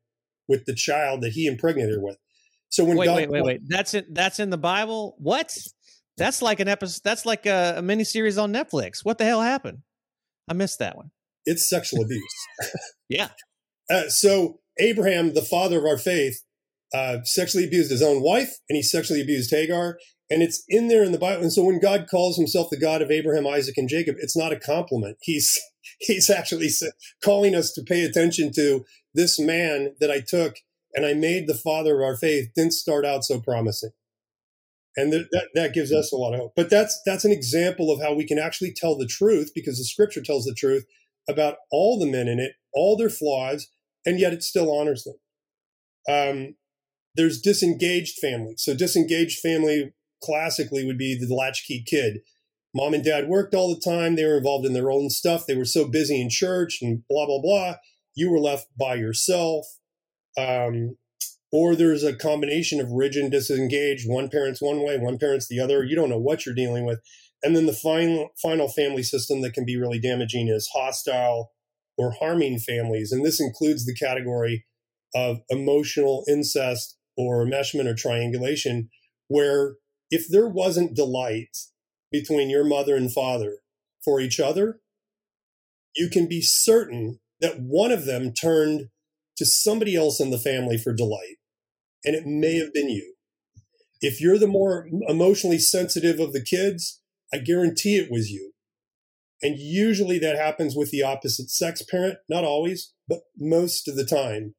with 0.49 0.65
the 0.65 0.75
child 0.75 1.21
that 1.21 1.33
he 1.33 1.47
impregnated 1.47 1.95
her 1.95 2.01
with. 2.01 2.17
So 2.71 2.85
when 2.85 2.97
wait, 2.97 3.07
God, 3.07 3.17
wait, 3.17 3.31
wait, 3.31 3.45
wait, 3.45 3.61
that's 3.67 3.95
it. 3.95 4.15
That's 4.15 4.39
in 4.39 4.51
the 4.51 4.59
Bible. 4.59 5.17
What? 5.19 5.57
That's 6.17 6.43
like 6.43 6.61
an 6.61 6.69
episode. 6.69 7.01
That's 7.05 7.25
like 7.25 7.47
a, 7.47 7.75
a 7.79 7.83
mini 7.83 8.05
series 8.05 8.39
on 8.39 8.53
Netflix. 8.53 9.05
What 9.05 9.19
the 9.19 9.25
hell 9.25 9.41
happened? 9.41 9.79
I 10.49 10.55
missed 10.55 10.79
that 10.79 10.97
one. 10.97 11.11
It's 11.45 11.69
sexual 11.69 12.03
abuse. 12.03 12.23
yeah. 13.09 13.29
Uh, 13.91 14.09
so 14.09 14.61
Abraham, 14.79 15.35
the 15.35 15.43
father 15.43 15.79
of 15.79 15.85
our 15.85 15.99
faith, 15.99 16.43
uh, 16.93 17.19
sexually 17.25 17.67
abused 17.67 17.91
his 17.91 18.03
own 18.03 18.23
wife, 18.23 18.57
and 18.69 18.77
he 18.77 18.83
sexually 18.83 19.21
abused 19.21 19.51
Hagar, 19.51 19.99
and 20.31 20.43
it's 20.43 20.63
in 20.69 20.89
there 20.89 21.03
in 21.03 21.13
the 21.13 21.19
Bible. 21.19 21.43
And 21.43 21.53
so 21.53 21.65
when 21.65 21.81
God 21.81 22.07
calls 22.11 22.37
himself 22.37 22.69
the 22.71 22.79
God 22.79 23.01
of 23.03 23.11
Abraham, 23.11 23.47
Isaac, 23.47 23.79
and 23.79 23.89
Jacob, 23.89 24.17
it's 24.19 24.37
not 24.37 24.53
a 24.53 24.59
compliment. 24.59 25.19
He's 25.23 25.59
he's 26.01 26.29
actually 26.29 26.69
calling 27.25 27.55
us 27.55 27.73
to 27.73 27.83
pay 27.83 28.05
attention 28.05 28.53
to 28.53 28.85
this 29.15 29.39
man 29.39 29.95
that 30.01 30.11
I 30.11 30.21
took 30.21 30.57
and 30.95 31.07
I 31.07 31.15
made 31.15 31.47
the 31.47 31.55
father 31.55 31.97
of 31.97 32.05
our 32.05 32.17
faith 32.17 32.51
didn't 32.55 32.75
start 32.75 33.05
out 33.05 33.25
so 33.25 33.41
promising. 33.41 33.91
And 34.97 35.13
th- 35.13 35.27
that, 35.33 35.49
that 35.55 35.73
gives 35.73 35.93
us 35.93 36.13
a 36.13 36.17
lot 36.17 36.35
of 36.35 36.41
hope. 36.41 36.53
But 36.57 36.71
that's 36.71 37.01
that's 37.07 37.25
an 37.25 37.33
example 37.33 37.91
of 37.91 38.03
how 38.03 38.15
we 38.15 38.27
can 38.27 38.39
actually 38.39 38.75
tell 38.75 38.97
the 38.97 39.07
truth 39.07 39.53
because 39.55 39.79
the 39.79 39.85
scripture 39.85 40.23
tells 40.23 40.45
the 40.45 40.55
truth 40.55 40.85
about 41.29 41.57
all 41.71 41.99
the 41.99 42.11
men 42.11 42.29
in 42.29 42.39
it, 42.39 42.53
all 42.75 42.97
their 42.97 43.11
flaws, 43.11 43.69
and 44.05 44.19
yet 44.19 44.33
it 44.33 44.43
still 44.43 44.77
honors 44.77 45.05
them. 45.05 45.15
Um, 46.09 46.55
there's 47.15 47.41
disengaged 47.41 48.19
family. 48.19 48.55
So 48.57 48.75
disengaged 48.75 49.41
family 49.41 49.93
classically 50.23 50.85
would 50.85 50.99
be 50.99 51.19
the 51.19 51.33
latchkey 51.35 51.85
kid. 51.87 52.21
Mom 52.75 52.95
and 52.95 53.05
dad 53.05 53.29
worked 53.29 53.55
all 53.55 53.75
the 53.75 53.81
time. 53.81 54.15
They 54.15 54.25
were 54.25 54.37
involved 54.37 54.67
in 54.67 54.75
their 54.75 54.91
own 54.91 55.11
stuff. 55.11 55.47
They 55.47 55.57
were 55.57 55.65
so 55.65 55.89
busy 55.89 56.21
in 56.21 56.29
church 56.31 56.79
and 56.83 57.03
blah, 57.09 57.27
blah, 57.27 57.41
blah. 57.41 57.75
You 58.15 58.31
were 58.31 58.41
left 58.41 58.67
by 58.79 58.95
yourself. 58.95 59.67
Um, 60.37 60.97
or 61.51 61.75
there's 61.75 62.05
a 62.05 62.15
combination 62.15 62.79
of 62.81 62.91
rigid 62.91 63.23
and 63.23 63.33
disengaged. 63.33 64.05
One 64.07 64.29
parent's 64.29 64.61
one 64.61 64.85
way, 64.85 64.99
one 64.99 65.19
parent's 65.19 65.49
the 65.49 65.61
other. 65.61 65.83
You 65.83 65.97
don't 65.97 66.11
know 66.11 66.19
what 66.19 66.45
you're 66.45 66.55
dealing 66.55 66.85
with. 66.85 67.01
And 67.43 67.57
then 67.57 67.67
the 67.67 67.73
final, 67.73 68.31
final 68.41 68.69
family 68.69 69.03
system 69.03 69.41
that 69.43 69.55
can 69.55 69.65
be 69.65 69.79
really 69.79 69.99
damaging 69.99 70.49
is 70.49 70.69
hostile 70.73 71.53
or 71.97 72.13
harming 72.13 72.59
families. 72.59 73.13
And 73.13 73.25
this 73.25 73.41
includes 73.41 73.87
the 73.87 73.95
category 73.95 74.67
of 75.15 75.39
emotional 75.49 76.25
incest 76.29 76.97
or 77.17 77.45
enmeshment 77.45 77.87
or 77.87 77.95
triangulation, 77.95 78.91
where 79.29 79.75
if 80.11 80.29
there 80.29 80.49
wasn't 80.49 80.97
delight 80.97 81.57
between 82.11 82.51
your 82.51 82.65
mother 82.65 82.97
and 82.97 83.13
father 83.13 83.59
for 84.05 84.21
each 84.21 84.41
other, 84.41 84.81
you 85.95 86.09
can 86.09 86.29
be 86.29 86.41
certain 86.41 87.21
that 87.41 87.61
one 87.61 87.93
of 87.93 88.05
them 88.05 88.33
turned 88.33 88.89
to 89.37 89.45
somebody 89.45 89.95
else 89.95 90.21
in 90.21 90.31
the 90.31 90.39
family 90.39 90.79
for 90.79 90.93
delight. 90.93 91.37
And 92.05 92.15
it 92.15 92.27
may 92.27 92.57
have 92.57 92.73
been 92.73 92.89
you. 92.89 93.15
If 94.01 94.21
you're 94.21 94.39
the 94.39 94.47
more 94.47 94.89
emotionally 95.09 95.59
sensitive 95.59 96.21
of 96.21 96.33
the 96.33 96.43
kids, 96.43 97.01
I 97.33 97.39
guarantee 97.39 97.97
it 97.97 98.11
was 98.11 98.31
you. 98.31 98.53
And 99.43 99.57
usually 99.59 100.19
that 100.19 100.37
happens 100.37 100.75
with 100.75 100.91
the 100.91 101.03
opposite 101.03 101.51
sex 101.51 101.83
parent, 101.83 102.19
not 102.29 102.45
always, 102.45 102.93
but 103.09 103.21
most 103.37 103.89
of 103.89 103.97
the 103.97 104.05
time 104.05 104.55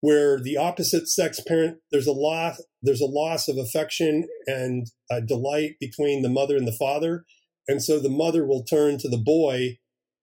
where 0.00 0.40
the 0.40 0.56
opposite 0.56 1.08
sex 1.08 1.40
parent 1.46 1.78
there's 1.90 2.06
a 2.06 2.12
loss 2.12 2.62
there's 2.82 3.00
a 3.00 3.06
loss 3.06 3.48
of 3.48 3.56
affection 3.58 4.28
and 4.46 4.86
delight 5.26 5.76
between 5.80 6.22
the 6.22 6.28
mother 6.28 6.56
and 6.56 6.66
the 6.66 6.72
father. 6.72 7.24
And 7.66 7.82
so 7.82 7.98
the 7.98 8.08
mother 8.08 8.46
will 8.46 8.62
turn 8.62 8.98
to 8.98 9.08
the 9.08 9.18
boy 9.18 9.78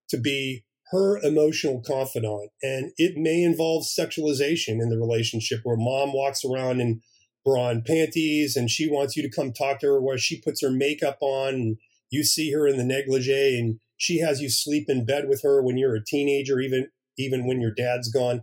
to 0.09 0.17
be 0.17 0.63
her 0.91 1.17
emotional 1.17 1.81
confidant. 1.85 2.51
And 2.61 2.91
it 2.97 3.17
may 3.17 3.43
involve 3.43 3.85
sexualization 3.85 4.81
in 4.81 4.89
the 4.89 4.97
relationship 4.97 5.61
where 5.63 5.77
mom 5.77 6.13
walks 6.13 6.45
around 6.45 6.79
in 6.79 7.01
bra 7.43 7.69
and 7.69 7.85
panties 7.85 8.55
and 8.55 8.69
she 8.69 8.89
wants 8.89 9.15
you 9.15 9.23
to 9.23 9.35
come 9.35 9.51
talk 9.51 9.79
to 9.79 9.87
her 9.87 10.01
where 10.01 10.17
she 10.17 10.41
puts 10.41 10.61
her 10.61 10.71
makeup 10.71 11.17
on 11.21 11.53
and 11.53 11.77
you 12.09 12.23
see 12.23 12.51
her 12.51 12.67
in 12.67 12.77
the 12.77 12.83
negligee 12.83 13.59
and 13.59 13.79
she 13.97 14.19
has 14.19 14.41
you 14.41 14.49
sleep 14.49 14.85
in 14.89 15.05
bed 15.05 15.27
with 15.27 15.41
her 15.43 15.61
when 15.61 15.77
you're 15.77 15.95
a 15.95 16.03
teenager 16.03 16.59
even 16.59 16.87
even 17.19 17.45
when 17.45 17.61
your 17.61 17.71
dad's 17.71 18.11
gone 18.11 18.41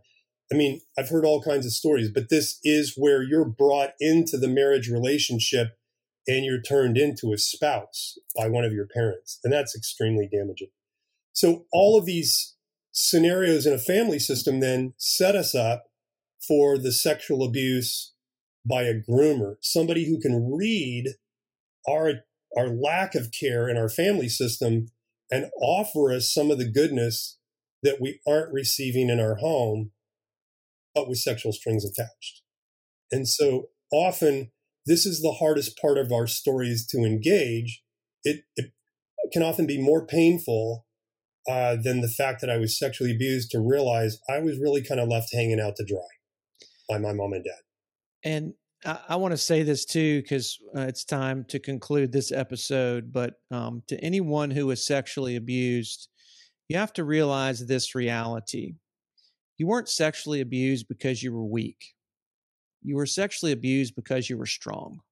I 0.52 0.54
mean, 0.54 0.80
I've 0.98 1.08
heard 1.08 1.24
all 1.24 1.42
kinds 1.42 1.64
of 1.64 1.72
stories, 1.72 2.10
but 2.10 2.28
this 2.28 2.58
is 2.62 2.94
where 2.96 3.22
you're 3.22 3.48
brought 3.48 3.92
into 3.98 4.36
the 4.36 4.48
marriage 4.48 4.88
relationship 4.88 5.78
and 6.28 6.44
you're 6.44 6.60
turned 6.60 6.98
into 6.98 7.32
a 7.32 7.38
spouse 7.38 8.18
by 8.36 8.48
one 8.48 8.64
of 8.64 8.72
your 8.72 8.86
parents. 8.86 9.38
And 9.42 9.52
that's 9.52 9.74
extremely 9.74 10.28
damaging. 10.30 10.68
So, 11.32 11.64
all 11.72 11.98
of 11.98 12.04
these 12.04 12.54
scenarios 12.92 13.64
in 13.64 13.72
a 13.72 13.78
family 13.78 14.18
system 14.18 14.60
then 14.60 14.92
set 14.98 15.34
us 15.34 15.54
up 15.54 15.84
for 16.46 16.76
the 16.76 16.92
sexual 16.92 17.42
abuse 17.42 18.12
by 18.64 18.82
a 18.82 19.00
groomer, 19.00 19.56
somebody 19.62 20.06
who 20.06 20.20
can 20.20 20.52
read 20.54 21.14
our, 21.88 22.12
our 22.56 22.68
lack 22.68 23.14
of 23.14 23.30
care 23.32 23.68
in 23.68 23.78
our 23.78 23.88
family 23.88 24.28
system 24.28 24.88
and 25.30 25.50
offer 25.60 26.12
us 26.12 26.32
some 26.32 26.50
of 26.50 26.58
the 26.58 26.70
goodness 26.70 27.38
that 27.82 28.00
we 28.00 28.20
aren't 28.26 28.52
receiving 28.52 29.08
in 29.08 29.18
our 29.18 29.36
home 29.36 29.90
but 30.94 31.08
with 31.08 31.18
sexual 31.18 31.52
strings 31.52 31.84
attached. 31.84 32.42
And 33.10 33.28
so 33.28 33.68
often 33.92 34.50
this 34.86 35.06
is 35.06 35.20
the 35.20 35.36
hardest 35.38 35.78
part 35.78 35.98
of 35.98 36.12
our 36.12 36.26
stories 36.26 36.86
to 36.88 36.98
engage. 36.98 37.82
It, 38.24 38.44
it 38.56 38.72
can 39.32 39.42
often 39.42 39.66
be 39.66 39.80
more 39.80 40.06
painful 40.06 40.86
uh, 41.48 41.76
than 41.82 42.00
the 42.00 42.08
fact 42.08 42.40
that 42.40 42.50
I 42.50 42.56
was 42.56 42.78
sexually 42.78 43.12
abused 43.12 43.50
to 43.50 43.60
realize 43.60 44.18
I 44.28 44.40
was 44.40 44.58
really 44.58 44.82
kind 44.82 45.00
of 45.00 45.08
left 45.08 45.32
hanging 45.32 45.60
out 45.60 45.76
to 45.76 45.84
dry 45.84 45.98
by 46.88 46.98
my 46.98 47.12
mom 47.12 47.32
and 47.32 47.44
dad. 47.44 47.62
And 48.24 48.54
I, 48.84 48.98
I 49.10 49.16
want 49.16 49.32
to 49.32 49.38
say 49.38 49.62
this 49.62 49.84
too, 49.84 50.22
because 50.22 50.58
uh, 50.76 50.82
it's 50.82 51.04
time 51.04 51.44
to 51.48 51.58
conclude 51.58 52.12
this 52.12 52.32
episode. 52.32 53.12
But 53.12 53.34
um, 53.50 53.82
to 53.88 53.98
anyone 54.00 54.50
who 54.50 54.66
was 54.66 54.86
sexually 54.86 55.36
abused, 55.36 56.08
you 56.68 56.76
have 56.76 56.92
to 56.94 57.04
realize 57.04 57.66
this 57.66 57.94
reality 57.94 58.74
you 59.62 59.68
weren't 59.68 59.88
sexually 59.88 60.40
abused 60.40 60.88
because 60.88 61.22
you 61.22 61.32
were 61.32 61.44
weak. 61.44 61.94
You 62.82 62.96
were 62.96 63.06
sexually 63.06 63.52
abused 63.52 63.94
because 63.94 64.28
you 64.28 64.36
were 64.36 64.44
strong. 64.44 65.02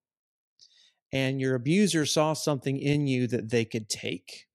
And 1.12 1.40
your 1.40 1.54
abuser 1.54 2.04
saw 2.04 2.32
something 2.32 2.76
in 2.76 3.06
you 3.06 3.28
that 3.28 3.50
they 3.50 3.64
could 3.64 3.88
take, 3.88 4.48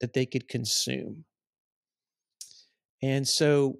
that 0.00 0.12
they 0.12 0.26
could 0.26 0.48
consume. 0.48 1.24
And 3.00 3.28
so, 3.28 3.76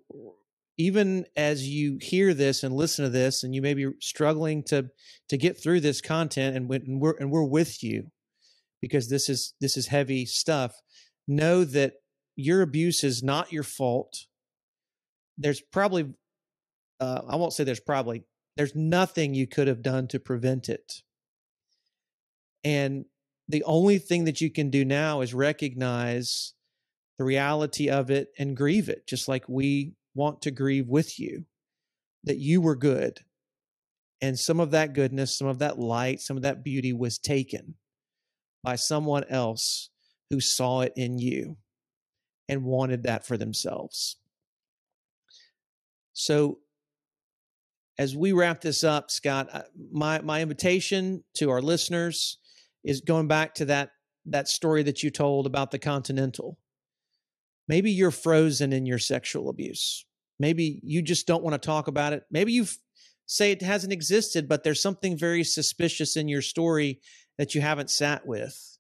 even 0.79 1.27
as 1.37 1.69
you 1.69 1.99
hear 2.01 2.33
this 2.33 2.63
and 2.63 2.73
listen 2.73 3.05
to 3.05 3.11
this, 3.11 3.43
and 3.43 3.53
you 3.53 3.63
may 3.63 3.75
be 3.75 3.89
struggling 4.01 4.63
to 4.69 4.91
to 5.29 5.37
get 5.37 5.61
through 5.61 5.81
this 5.81 6.01
content, 6.01 6.57
and, 6.57 6.71
and 6.71 7.01
we're 7.01 7.17
and 7.19 7.33
we're 7.33 7.43
with 7.43 7.83
you 7.83 8.13
because 8.81 9.09
this 9.11 9.29
is 9.29 9.55
this 9.61 9.77
is 9.77 9.89
heavy 9.89 10.25
stuff. 10.25 10.73
Know 11.27 11.65
that 11.65 11.95
your 12.37 12.63
abuse 12.63 13.03
is 13.03 13.25
not 13.25 13.53
your 13.53 13.65
fault 13.65 14.27
there's 15.41 15.61
probably 15.61 16.07
uh, 17.01 17.23
I 17.27 17.37
won't 17.37 17.55
say 17.55 17.65
there's 17.65 17.81
probably 17.81 18.23
there's 18.57 18.75
nothing 18.75 19.35
you 19.35 19.47
could 19.47 19.67
have 19.67 19.83
done 19.83 20.07
to 20.09 20.21
prevent 20.21 20.69
it. 20.69 21.03
And 22.63 23.07
the 23.49 23.65
only 23.65 23.99
thing 23.99 24.25
that 24.25 24.41
you 24.41 24.51
can 24.51 24.71
do 24.71 24.85
now 24.85 25.23
is 25.23 25.33
recognize 25.33 26.53
the 27.19 27.25
reality 27.25 27.89
of 27.89 28.11
it 28.11 28.29
and 28.39 28.57
grieve 28.57 28.89
it, 28.89 29.07
just 29.07 29.29
like 29.29 29.49
we 29.49 29.95
want 30.15 30.43
to 30.43 30.51
grieve 30.51 30.89
with 30.89 31.19
you 31.19 31.47
that 32.25 32.37
you 32.37 32.61
were 32.61 32.77
good. 32.77 33.21
And 34.21 34.39
some 34.39 34.61
of 34.61 34.71
that 34.73 34.93
goodness, 34.93 35.37
some 35.37 35.49
of 35.49 35.59
that 35.61 35.79
light, 35.79 36.21
some 36.21 36.37
of 36.37 36.43
that 36.43 36.63
beauty 36.63 36.93
was 36.93 37.19
taken 37.19 37.77
by 38.63 38.77
someone 38.77 39.25
else 39.31 39.89
who 40.29 40.41
saw 40.41 40.83
it 40.83 40.93
in 40.97 41.19
you 41.19 41.57
and 42.47 42.65
wanted 42.65 43.05
that 43.05 43.27
for 43.27 43.39
themselves. 43.39 44.17
So 46.13 46.59
as 47.99 48.17
we 48.17 48.33
wrap 48.33 48.61
this 48.61 48.83
up, 48.83 49.11
Scott, 49.11 49.67
my 49.93 50.21
my 50.21 50.43
invitation 50.43 51.23
to 51.35 51.51
our 51.51 51.61
listeners 51.61 52.39
is 52.83 53.01
going 53.01 53.29
back 53.29 53.55
to 53.57 53.67
that 53.67 53.91
that 54.27 54.49
story 54.49 54.83
that 54.83 55.03
you 55.03 55.11
told 55.11 55.47
about 55.47 55.71
the 55.71 55.79
Continental. 55.79 56.59
Maybe 57.69 57.91
you're 57.91 58.11
frozen 58.11 58.73
in 58.73 58.87
your 58.87 58.99
sexual 58.99 59.49
abuse. 59.49 60.05
Maybe 60.39 60.81
you 60.83 61.03
just 61.03 61.27
don't 61.27 61.43
want 61.43 61.61
to 61.61 61.67
talk 61.67 61.89
about 61.89 62.13
it. 62.13 62.25
Maybe 62.31 62.53
you 62.53 62.67
say 63.27 63.53
it 63.53 63.63
hasn't 63.63 63.93
existed, 63.93 64.49
but 64.49 64.65
there's 64.65 64.83
something 64.83 65.17
very 65.17 65.45
suspicious 65.45 66.17
in 66.17 66.27
your 66.27 66.43
story 66.43 67.01
that 67.39 67.55
you 67.55 67.61
haven't 67.61 67.91
sat 67.91 68.27
with. 68.27 68.79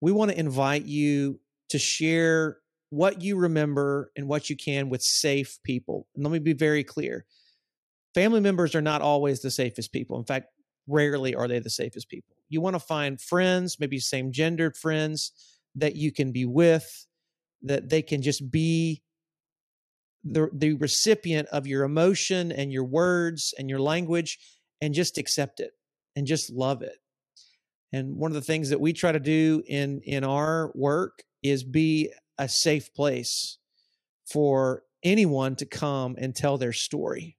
We 0.00 0.12
want 0.12 0.30
to 0.30 0.38
invite 0.40 0.86
you 0.86 1.40
to 1.68 1.78
share 1.78 2.56
what 2.90 3.22
you 3.22 3.36
remember 3.36 4.10
and 4.16 4.28
what 4.28 4.50
you 4.50 4.56
can 4.56 4.88
with 4.88 5.02
safe 5.02 5.58
people. 5.64 6.06
And 6.14 6.24
let 6.24 6.32
me 6.32 6.38
be 6.38 6.52
very 6.52 6.84
clear 6.84 7.24
family 8.14 8.40
members 8.40 8.74
are 8.74 8.82
not 8.82 9.02
always 9.02 9.40
the 9.40 9.50
safest 9.50 9.92
people. 9.92 10.18
In 10.18 10.24
fact, 10.24 10.46
rarely 10.86 11.34
are 11.34 11.48
they 11.48 11.58
the 11.58 11.70
safest 11.70 12.08
people. 12.08 12.34
You 12.48 12.60
want 12.60 12.74
to 12.74 12.80
find 12.80 13.20
friends, 13.20 13.78
maybe 13.78 13.98
same 13.98 14.32
gendered 14.32 14.76
friends 14.76 15.32
that 15.76 15.96
you 15.96 16.12
can 16.12 16.32
be 16.32 16.44
with, 16.44 17.06
that 17.62 17.88
they 17.88 18.02
can 18.02 18.22
just 18.22 18.50
be 18.50 19.02
the, 20.24 20.48
the 20.52 20.74
recipient 20.74 21.48
of 21.48 21.66
your 21.66 21.84
emotion 21.84 22.52
and 22.52 22.72
your 22.72 22.84
words 22.84 23.54
and 23.58 23.70
your 23.70 23.78
language 23.78 24.38
and 24.80 24.92
just 24.94 25.16
accept 25.16 25.60
it 25.60 25.72
and 26.16 26.26
just 26.26 26.50
love 26.50 26.82
it. 26.82 26.96
And 27.92 28.16
one 28.16 28.30
of 28.30 28.34
the 28.34 28.40
things 28.40 28.70
that 28.70 28.80
we 28.80 28.92
try 28.92 29.12
to 29.12 29.20
do 29.20 29.62
in 29.66 30.00
in 30.04 30.22
our 30.22 30.70
work 30.74 31.24
is 31.42 31.64
be 31.64 32.12
a 32.40 32.48
safe 32.48 32.92
place 32.94 33.58
for 34.26 34.82
anyone 35.04 35.54
to 35.56 35.66
come 35.66 36.16
and 36.18 36.34
tell 36.34 36.56
their 36.58 36.72
story. 36.72 37.36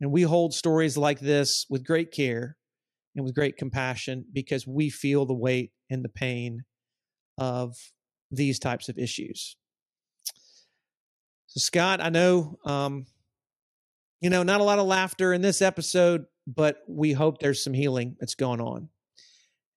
And 0.00 0.12
we 0.12 0.22
hold 0.22 0.52
stories 0.52 0.96
like 0.96 1.18
this 1.18 1.66
with 1.70 1.84
great 1.84 2.12
care 2.12 2.56
and 3.16 3.24
with 3.24 3.34
great 3.34 3.56
compassion 3.56 4.26
because 4.32 4.66
we 4.66 4.90
feel 4.90 5.24
the 5.24 5.34
weight 5.34 5.72
and 5.90 6.04
the 6.04 6.10
pain 6.10 6.64
of 7.38 7.74
these 8.30 8.58
types 8.58 8.88
of 8.88 8.98
issues. 8.98 9.56
So, 11.46 11.60
Scott, 11.60 12.00
I 12.00 12.10
know, 12.10 12.58
um, 12.64 13.06
you 14.20 14.30
know, 14.30 14.42
not 14.42 14.60
a 14.60 14.64
lot 14.64 14.78
of 14.78 14.86
laughter 14.86 15.32
in 15.32 15.40
this 15.40 15.62
episode, 15.62 16.24
but 16.46 16.78
we 16.88 17.12
hope 17.12 17.38
there's 17.38 17.62
some 17.62 17.74
healing 17.74 18.16
that's 18.18 18.34
going 18.34 18.60
on. 18.60 18.88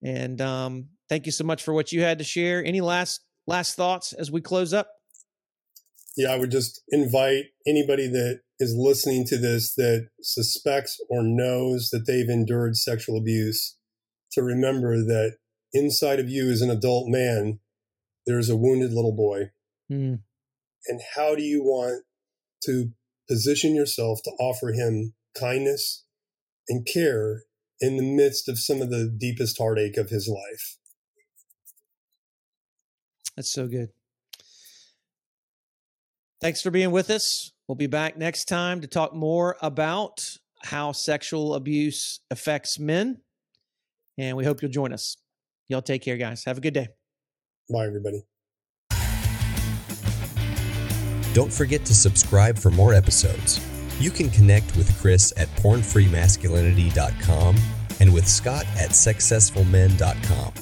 And 0.03 0.41
um, 0.41 0.89
thank 1.09 1.25
you 1.25 1.31
so 1.31 1.43
much 1.43 1.63
for 1.63 1.73
what 1.73 1.91
you 1.91 2.01
had 2.01 2.17
to 2.17 2.23
share. 2.23 2.63
Any 2.63 2.81
last 2.81 3.21
last 3.47 3.75
thoughts 3.75 4.13
as 4.13 4.31
we 4.31 4.41
close 4.41 4.73
up? 4.73 4.89
Yeah, 6.17 6.31
I 6.31 6.37
would 6.37 6.51
just 6.51 6.81
invite 6.89 7.45
anybody 7.67 8.07
that 8.07 8.39
is 8.59 8.73
listening 8.77 9.25
to 9.25 9.37
this 9.37 9.73
that 9.75 10.07
suspects 10.21 10.97
or 11.09 11.21
knows 11.23 11.89
that 11.89 12.05
they've 12.07 12.29
endured 12.29 12.77
sexual 12.77 13.17
abuse 13.17 13.77
to 14.31 14.41
remember 14.41 14.97
that 14.97 15.37
inside 15.73 16.19
of 16.19 16.29
you 16.29 16.49
as 16.49 16.61
an 16.61 16.69
adult 16.69 17.09
man, 17.09 17.59
there's 18.25 18.49
a 18.49 18.55
wounded 18.55 18.93
little 18.93 19.15
boy. 19.15 19.51
Mm. 19.91 20.19
And 20.87 21.01
how 21.15 21.35
do 21.35 21.43
you 21.43 21.63
want 21.63 22.03
to 22.63 22.91
position 23.27 23.75
yourself 23.75 24.19
to 24.23 24.31
offer 24.39 24.71
him 24.71 25.13
kindness 25.37 26.05
and 26.69 26.85
care 26.85 27.43
in 27.81 27.97
the 27.97 28.03
midst 28.03 28.47
of 28.47 28.57
some 28.57 28.81
of 28.81 28.89
the 28.89 29.13
deepest 29.19 29.57
heartache 29.57 29.97
of 29.97 30.09
his 30.09 30.29
life? 30.29 30.77
That's 33.35 33.51
so 33.51 33.67
good. 33.67 33.89
Thanks 36.41 36.61
for 36.61 36.71
being 36.71 36.91
with 36.91 37.09
us. 37.09 37.51
We'll 37.67 37.75
be 37.75 37.87
back 37.87 38.17
next 38.17 38.45
time 38.45 38.81
to 38.81 38.87
talk 38.87 39.13
more 39.13 39.57
about 39.61 40.37
how 40.63 40.91
sexual 40.91 41.55
abuse 41.55 42.19
affects 42.29 42.77
men. 42.79 43.21
And 44.17 44.37
we 44.37 44.45
hope 44.45 44.61
you'll 44.61 44.71
join 44.71 44.93
us. 44.93 45.17
Y'all 45.67 45.81
take 45.81 46.03
care, 46.03 46.17
guys. 46.17 46.43
Have 46.45 46.57
a 46.57 46.61
good 46.61 46.73
day. 46.73 46.87
Bye, 47.69 47.87
everybody. 47.87 48.23
Don't 51.33 51.51
forget 51.51 51.83
to 51.85 51.93
subscribe 51.93 52.57
for 52.57 52.71
more 52.71 52.93
episodes. 52.93 53.59
You 53.99 54.11
can 54.11 54.29
connect 54.29 54.77
with 54.77 54.95
Chris 55.01 55.33
at 55.37 55.47
pornfreemasculinity.com 55.57 57.55
and 57.99 58.13
with 58.13 58.27
Scott 58.27 58.65
at 58.77 58.91
sexcessfulmen.com. 58.91 60.53